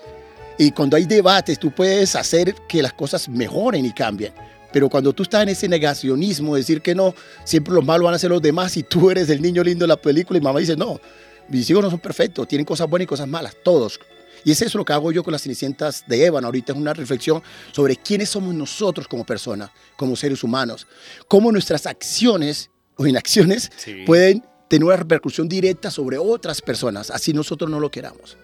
Y 0.58 0.72
cuando 0.72 0.98
hay 0.98 1.06
debates, 1.06 1.60
tú 1.60 1.72
puedes 1.72 2.16
hacer 2.16 2.56
que 2.68 2.82
las 2.82 2.94
cosas 2.94 3.30
mejoren 3.30 3.86
y 3.86 3.92
cambien. 3.92 4.34
Pero 4.72 4.90
cuando 4.90 5.14
tú 5.14 5.24
estás 5.24 5.44
en 5.44 5.50
ese 5.50 5.68
negacionismo, 5.68 6.56
decir 6.56 6.82
que 6.82 6.94
no, 6.94 7.16
siempre 7.44 7.74
los 7.74 7.86
malos 7.86 8.06
van 8.06 8.16
a 8.16 8.20
ser 8.20 8.30
los 8.30 8.42
demás 8.42 8.76
y 8.78 8.84
tú 8.84 9.10
eres 9.12 9.30
el 9.30 9.42
niño 9.42 9.64
lindo 9.64 9.84
de 9.84 9.88
la 9.88 9.98
película 9.98 10.38
y 10.38 10.42
mamá 10.42 10.60
dice, 10.60 10.76
no, 10.76 11.00
mis 11.50 11.70
hijos 11.70 11.84
no 11.84 11.90
son 11.90 12.00
perfectos, 12.00 12.48
tienen 12.48 12.66
cosas 12.66 12.90
buenas 12.90 13.06
y 13.06 13.08
cosas 13.08 13.28
malas, 13.28 13.56
todos. 13.64 14.00
Y 14.44 14.52
es 14.52 14.62
eso 14.62 14.78
lo 14.78 14.86
que 14.86 14.94
hago 14.94 15.12
yo 15.12 15.24
con 15.24 15.32
las 15.32 15.42
Cenicientas 15.42 16.06
de 16.08 16.26
Ébano. 16.26 16.48
Ahorita 16.48 16.72
es 16.72 16.78
una 16.78 16.94
reflexión 16.94 17.42
sobre 17.72 17.96
quiénes 17.98 18.30
somos 18.30 18.54
nosotros 18.54 19.08
como 19.08 19.26
personas, 19.26 19.72
como 19.98 20.16
seres 20.16 20.44
humanos. 20.44 20.88
Cómo 21.28 21.52
nuestras 21.52 21.86
acciones 21.86 22.70
o 22.96 23.06
inacciones 23.06 23.70
sí. 23.76 24.04
pueden 24.06 24.44
tener 24.68 24.86
una 24.86 24.96
repercusión 24.96 25.50
directa 25.50 25.92
sobre 25.92 26.18
otras 26.18 26.62
personas, 26.62 27.10
así 27.10 27.34
nosotros 27.34 27.70
no 27.70 27.80
lo 27.80 27.90
queramos. 27.90 28.38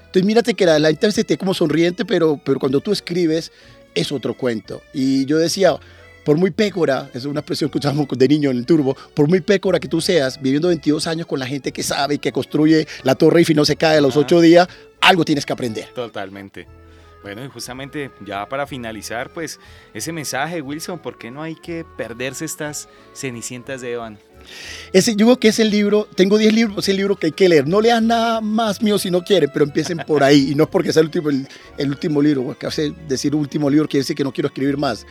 Entonces, 0.00 0.24
mírate 0.24 0.54
que 0.54 0.64
la, 0.64 0.78
la 0.78 0.90
gente 0.90 1.36
como 1.36 1.52
sonriente, 1.52 2.06
pero, 2.06 2.40
pero 2.42 2.58
cuando 2.58 2.80
tú 2.80 2.92
escribes 2.92 3.52
es 3.94 4.12
otro 4.12 4.34
cuento. 4.34 4.82
Y 4.92 5.24
yo 5.26 5.38
decía, 5.38 5.78
por 6.24 6.36
muy 6.36 6.50
pécora, 6.50 7.10
es 7.14 7.24
una 7.24 7.40
expresión 7.40 7.70
que 7.70 7.78
usamos 7.78 8.06
de 8.10 8.28
niño 8.28 8.50
en 8.50 8.58
el 8.58 8.66
turbo, 8.66 8.96
por 9.14 9.28
muy 9.28 9.40
pécora 9.40 9.80
que 9.80 9.88
tú 9.88 10.00
seas, 10.00 10.40
viviendo 10.40 10.68
22 10.68 11.06
años 11.06 11.26
con 11.26 11.38
la 11.38 11.46
gente 11.46 11.72
que 11.72 11.82
sabe 11.82 12.16
y 12.16 12.18
que 12.18 12.32
construye 12.32 12.86
la 13.02 13.14
Torre 13.14 13.44
y 13.48 13.54
no 13.54 13.64
se 13.64 13.76
cae 13.76 13.98
a 13.98 14.00
los 14.00 14.16
8 14.16 14.40
días, 14.40 14.68
algo 15.00 15.24
tienes 15.24 15.46
que 15.46 15.52
aprender. 15.52 15.88
Totalmente. 15.94 16.66
Bueno, 17.28 17.44
y 17.44 17.48
justamente 17.48 18.10
ya 18.24 18.48
para 18.48 18.66
finalizar, 18.66 19.28
pues 19.28 19.60
ese 19.92 20.12
mensaje, 20.12 20.62
Wilson, 20.62 20.98
¿por 20.98 21.18
qué 21.18 21.30
no 21.30 21.42
hay 21.42 21.56
que 21.56 21.84
perderse 21.84 22.46
estas 22.46 22.88
cenicientas 23.12 23.82
de 23.82 23.92
Evan? 23.92 24.18
Ese, 24.94 25.14
yo 25.14 25.26
creo 25.26 25.38
que 25.38 25.48
es 25.48 25.58
el 25.58 25.68
libro, 25.68 26.08
tengo 26.14 26.38
10 26.38 26.54
libros, 26.54 26.78
es 26.78 26.88
el 26.88 26.96
libro 26.96 27.16
que 27.16 27.26
hay 27.26 27.32
que 27.32 27.46
leer. 27.46 27.68
No 27.68 27.82
lean 27.82 28.06
nada 28.06 28.40
más 28.40 28.80
mío 28.80 28.98
si 28.98 29.10
no 29.10 29.22
quieren, 29.22 29.50
pero 29.52 29.66
empiecen 29.66 29.98
por 30.06 30.24
ahí. 30.24 30.52
Y 30.52 30.54
no 30.54 30.64
es 30.64 30.70
porque 30.70 30.90
sea 30.90 31.00
el 31.00 31.08
último, 31.08 31.28
el, 31.28 31.46
el 31.76 31.90
último 31.90 32.22
libro, 32.22 32.44
porque 32.44 32.66
hace 32.66 32.94
decir 33.06 33.34
último 33.34 33.68
libro 33.68 33.86
quiere 33.86 34.04
decir 34.04 34.16
que 34.16 34.24
no 34.24 34.32
quiero 34.32 34.48
escribir 34.48 34.78
más. 34.78 35.04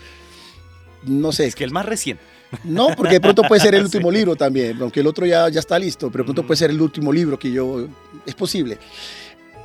No 1.04 1.32
sé. 1.32 1.46
Es 1.46 1.54
que 1.54 1.66
el 1.66 1.72
más 1.72 1.86
reciente. 1.86 2.24
No, 2.64 2.96
porque 2.98 3.14
de 3.14 3.22
pronto 3.22 3.44
puede 3.44 3.62
ser 3.62 3.76
el 3.76 3.84
último 3.86 4.10
sí. 4.10 4.18
libro 4.18 4.36
también, 4.36 4.82
aunque 4.82 5.02
el 5.02 5.08
otro 5.08 5.24
ya, 5.24 5.50
ya 5.50 5.60
está 5.60 5.78
listo, 5.78 6.10
pero 6.10 6.24
de 6.24 6.30
pronto 6.30 6.48
puede 6.48 6.58
ser 6.58 6.72
el 6.72 6.82
último 6.82 7.14
libro 7.14 7.38
que 7.38 7.52
yo... 7.52 7.88
Es 8.26 8.34
posible 8.34 8.80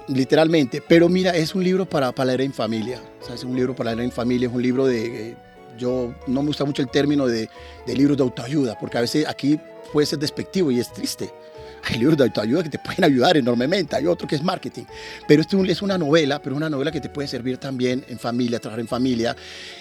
literalmente. 0.08 0.82
Pero 0.86 1.08
mira, 1.08 1.36
es 1.36 1.54
un 1.54 1.64
libro 1.64 1.86
para, 1.86 2.12
para 2.12 2.28
leer 2.28 2.42
en 2.42 2.52
familia. 2.52 3.00
O 3.20 3.24
sea, 3.24 3.34
es 3.34 3.44
un 3.44 3.56
libro 3.56 3.74
para 3.74 3.94
leer 3.94 4.06
en 4.06 4.12
familia, 4.12 4.48
es 4.48 4.54
un 4.54 4.62
libro 4.62 4.86
de... 4.86 5.36
Yo 5.78 6.14
no 6.26 6.42
me 6.42 6.48
gusta 6.48 6.64
mucho 6.64 6.82
el 6.82 6.90
término 6.90 7.26
de, 7.26 7.48
de 7.86 7.96
libros 7.96 8.16
de 8.16 8.22
autoayuda, 8.22 8.78
porque 8.78 8.98
a 8.98 9.00
veces 9.00 9.26
aquí 9.26 9.58
puede 9.92 10.06
ser 10.06 10.18
despectivo 10.18 10.70
y 10.70 10.80
es 10.80 10.92
triste. 10.92 11.32
Hay 11.84 11.98
libros 11.98 12.16
de 12.16 12.24
autoayuda 12.24 12.62
que 12.62 12.68
te 12.68 12.78
pueden 12.78 13.04
ayudar 13.04 13.36
enormemente, 13.36 13.96
hay 13.96 14.06
otro 14.06 14.28
que 14.28 14.36
es 14.36 14.42
marketing. 14.42 14.84
Pero 15.26 15.42
esto 15.42 15.62
es 15.64 15.82
una 15.82 15.98
novela, 15.98 16.40
pero 16.40 16.54
una 16.54 16.70
novela 16.70 16.92
que 16.92 17.00
te 17.00 17.08
puede 17.08 17.26
servir 17.26 17.56
también 17.58 18.04
en 18.08 18.18
familia, 18.18 18.60
trabajar 18.60 18.80
en 18.80 18.88
familia. 18.88 19.34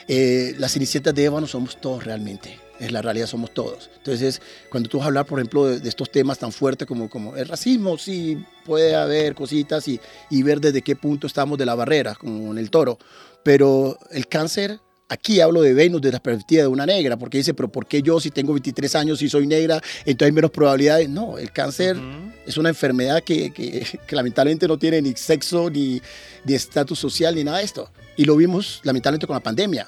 Eh, 0.08 0.56
las 0.58 0.72
Cenicientas 0.72 1.14
de 1.14 1.26
Ébano 1.26 1.46
somos 1.46 1.80
todos 1.80 2.04
realmente 2.04 2.71
es 2.82 2.92
la 2.92 3.02
realidad, 3.02 3.28
somos 3.28 3.54
todos. 3.54 3.90
Entonces, 3.98 4.42
cuando 4.70 4.90
tú 4.90 4.98
vas 4.98 5.06
a 5.06 5.08
hablar, 5.08 5.26
por 5.26 5.40
ejemplo, 5.40 5.68
de, 5.68 5.80
de, 5.80 5.88
estos 5.88 6.12
temas 6.12 6.40
tan 6.40 6.52
fuertes 6.52 6.88
como, 6.88 7.10
como 7.10 7.36
el 7.36 7.48
racismo, 7.48 7.98
sí 7.98 8.44
puede 8.66 8.96
haber 8.96 9.36
cositas 9.36 9.88
y, 9.88 10.00
y 10.30 10.42
ver 10.42 10.60
desde 10.60 10.82
qué 10.82 10.96
punto 10.96 11.28
estamos 11.28 11.58
de 11.58 11.66
la 11.66 11.76
barrera, 11.76 12.16
como 12.16 12.52
en 12.52 12.58
el 12.58 12.70
toro, 12.70 12.98
pero 13.44 13.98
el 14.12 14.28
cáncer... 14.28 14.80
Aquí 15.14 15.42
hablo 15.42 15.62
de 15.62 15.74
Venus 15.74 16.00
desde 16.00 16.14
la 16.14 16.24
perspectiva 16.24 16.62
de 16.62 16.70
una 16.70 16.86
negra, 16.86 17.18
porque 17.18 17.40
dice, 17.40 17.54
pero 17.54 17.70
¿por 17.70 17.86
qué 17.86 18.02
yo 18.02 18.22
si 18.22 18.32
tengo 18.32 18.54
23 18.54 18.96
años 18.96 19.22
y 19.22 19.28
soy 19.28 19.46
negra, 19.46 19.82
entonces 20.06 20.28
hay 20.28 20.32
menos 20.32 20.52
probabilidades? 20.52 21.10
No, 21.10 21.38
el 21.38 21.52
cáncer 21.52 21.98
uh 21.98 22.00
-huh. 22.00 22.34
es 22.46 22.56
una 22.56 22.70
enfermedad 22.70 23.22
que, 23.22 23.52
que, 23.52 23.86
que, 24.08 24.16
lamentablemente 24.16 24.70
no 24.70 24.78
tiene 24.78 25.02
ni 25.02 25.12
sexo, 25.12 25.70
ni 25.70 26.02
estatus 26.48 26.98
social, 26.98 27.36
ni 27.36 27.44
nada 27.44 27.58
de 27.58 27.66
esto. 27.66 27.92
Y 28.16 28.24
lo 28.24 28.38
vimos 28.38 28.80
lamentablemente 28.86 29.28
con 29.28 29.34
la 29.34 29.44
pandemia 29.44 29.86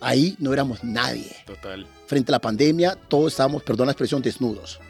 ahí 0.00 0.36
no 0.38 0.52
éramos 0.52 0.82
nadie. 0.82 1.36
Total. 1.46 1.86
Frente 2.10 2.32
a 2.32 2.34
la 2.34 2.40
pandemia, 2.40 2.98
todos 3.06 3.34
estábamos, 3.34 3.62
perdón 3.62 3.86
la 3.86 3.92
expresión, 3.92 4.20
desnudos, 4.20 4.80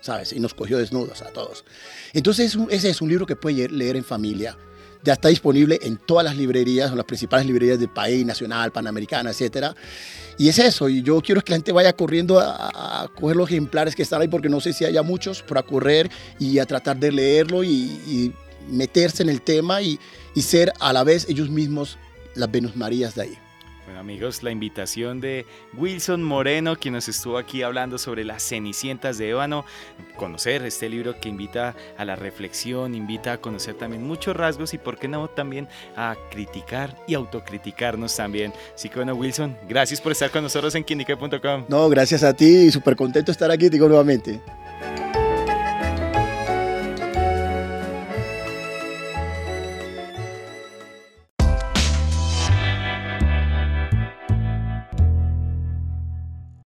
¿sabes? 0.00 0.32
Y 0.32 0.38
nos 0.38 0.54
cogió 0.54 0.78
desnudos 0.78 1.22
a 1.22 1.32
todos. 1.32 1.64
Entonces, 2.12 2.56
ese 2.70 2.90
es 2.90 3.02
un 3.02 3.08
libro 3.08 3.26
que 3.26 3.34
puede 3.34 3.68
leer 3.68 3.96
en 3.96 4.04
familia. 4.04 4.56
Ya 5.02 5.14
está 5.14 5.26
disponible 5.26 5.80
en 5.82 5.96
todas 5.96 6.24
las 6.24 6.36
librerías, 6.36 6.92
en 6.92 6.96
las 6.96 7.04
principales 7.04 7.48
librerías 7.48 7.80
del 7.80 7.88
país, 7.88 8.24
nacional, 8.24 8.70
panamericana, 8.70 9.30
etcétera. 9.30 9.74
Y 10.38 10.48
es 10.48 10.60
eso, 10.60 10.88
y 10.88 11.02
yo 11.02 11.20
quiero 11.20 11.42
que 11.42 11.50
la 11.50 11.56
gente 11.56 11.72
vaya 11.72 11.92
corriendo 11.94 12.38
a, 12.38 13.02
a, 13.02 13.08
coger 13.08 13.34
los 13.34 13.50
ejemplares 13.50 13.96
que 13.96 14.02
están 14.02 14.22
ahí, 14.22 14.28
porque 14.28 14.48
no 14.48 14.60
sé 14.60 14.72
si 14.72 14.84
haya 14.84 15.02
muchos, 15.02 15.42
para 15.42 15.64
correr 15.64 16.08
y 16.38 16.60
a 16.60 16.64
tratar 16.64 16.96
de 16.96 17.10
leerlo 17.10 17.64
y, 17.64 17.70
y 17.70 18.32
meterse 18.70 19.24
en 19.24 19.30
el 19.30 19.42
tema 19.42 19.82
y, 19.82 19.98
y 20.32 20.42
ser 20.42 20.72
a 20.78 20.92
la 20.92 21.02
vez 21.02 21.26
ellos 21.28 21.50
mismos 21.50 21.98
las 22.36 22.48
Venus 22.48 22.76
Marías 22.76 23.16
de 23.16 23.22
ahí. 23.22 23.38
Bueno 23.88 24.00
amigos, 24.00 24.42
la 24.42 24.50
invitación 24.50 25.18
de 25.18 25.46
Wilson 25.74 26.22
Moreno, 26.22 26.76
quien 26.76 26.92
nos 26.92 27.08
estuvo 27.08 27.38
aquí 27.38 27.62
hablando 27.62 27.96
sobre 27.96 28.22
las 28.22 28.42
Cenicientas 28.42 29.16
de 29.16 29.30
Ébano, 29.30 29.64
conocer 30.18 30.62
este 30.66 30.90
libro 30.90 31.18
que 31.18 31.30
invita 31.30 31.74
a 31.96 32.04
la 32.04 32.14
reflexión, 32.14 32.94
invita 32.94 33.32
a 33.32 33.38
conocer 33.38 33.76
también 33.76 34.06
muchos 34.06 34.36
rasgos 34.36 34.74
y 34.74 34.78
por 34.78 34.98
qué 34.98 35.08
no 35.08 35.26
también 35.28 35.68
a 35.96 36.16
criticar 36.30 37.02
y 37.06 37.14
autocriticarnos 37.14 38.14
también. 38.14 38.52
Así 38.74 38.90
que 38.90 38.96
bueno 38.96 39.14
Wilson, 39.14 39.56
gracias 39.66 40.02
por 40.02 40.12
estar 40.12 40.30
con 40.30 40.42
nosotros 40.42 40.74
en 40.74 40.84
quinique.com. 40.84 41.64
No, 41.68 41.88
gracias 41.88 42.22
a 42.22 42.34
ti 42.34 42.44
y 42.44 42.70
súper 42.70 42.94
contento 42.94 43.28
de 43.28 43.32
estar 43.32 43.50
aquí, 43.50 43.70
digo 43.70 43.88
nuevamente. 43.88 44.42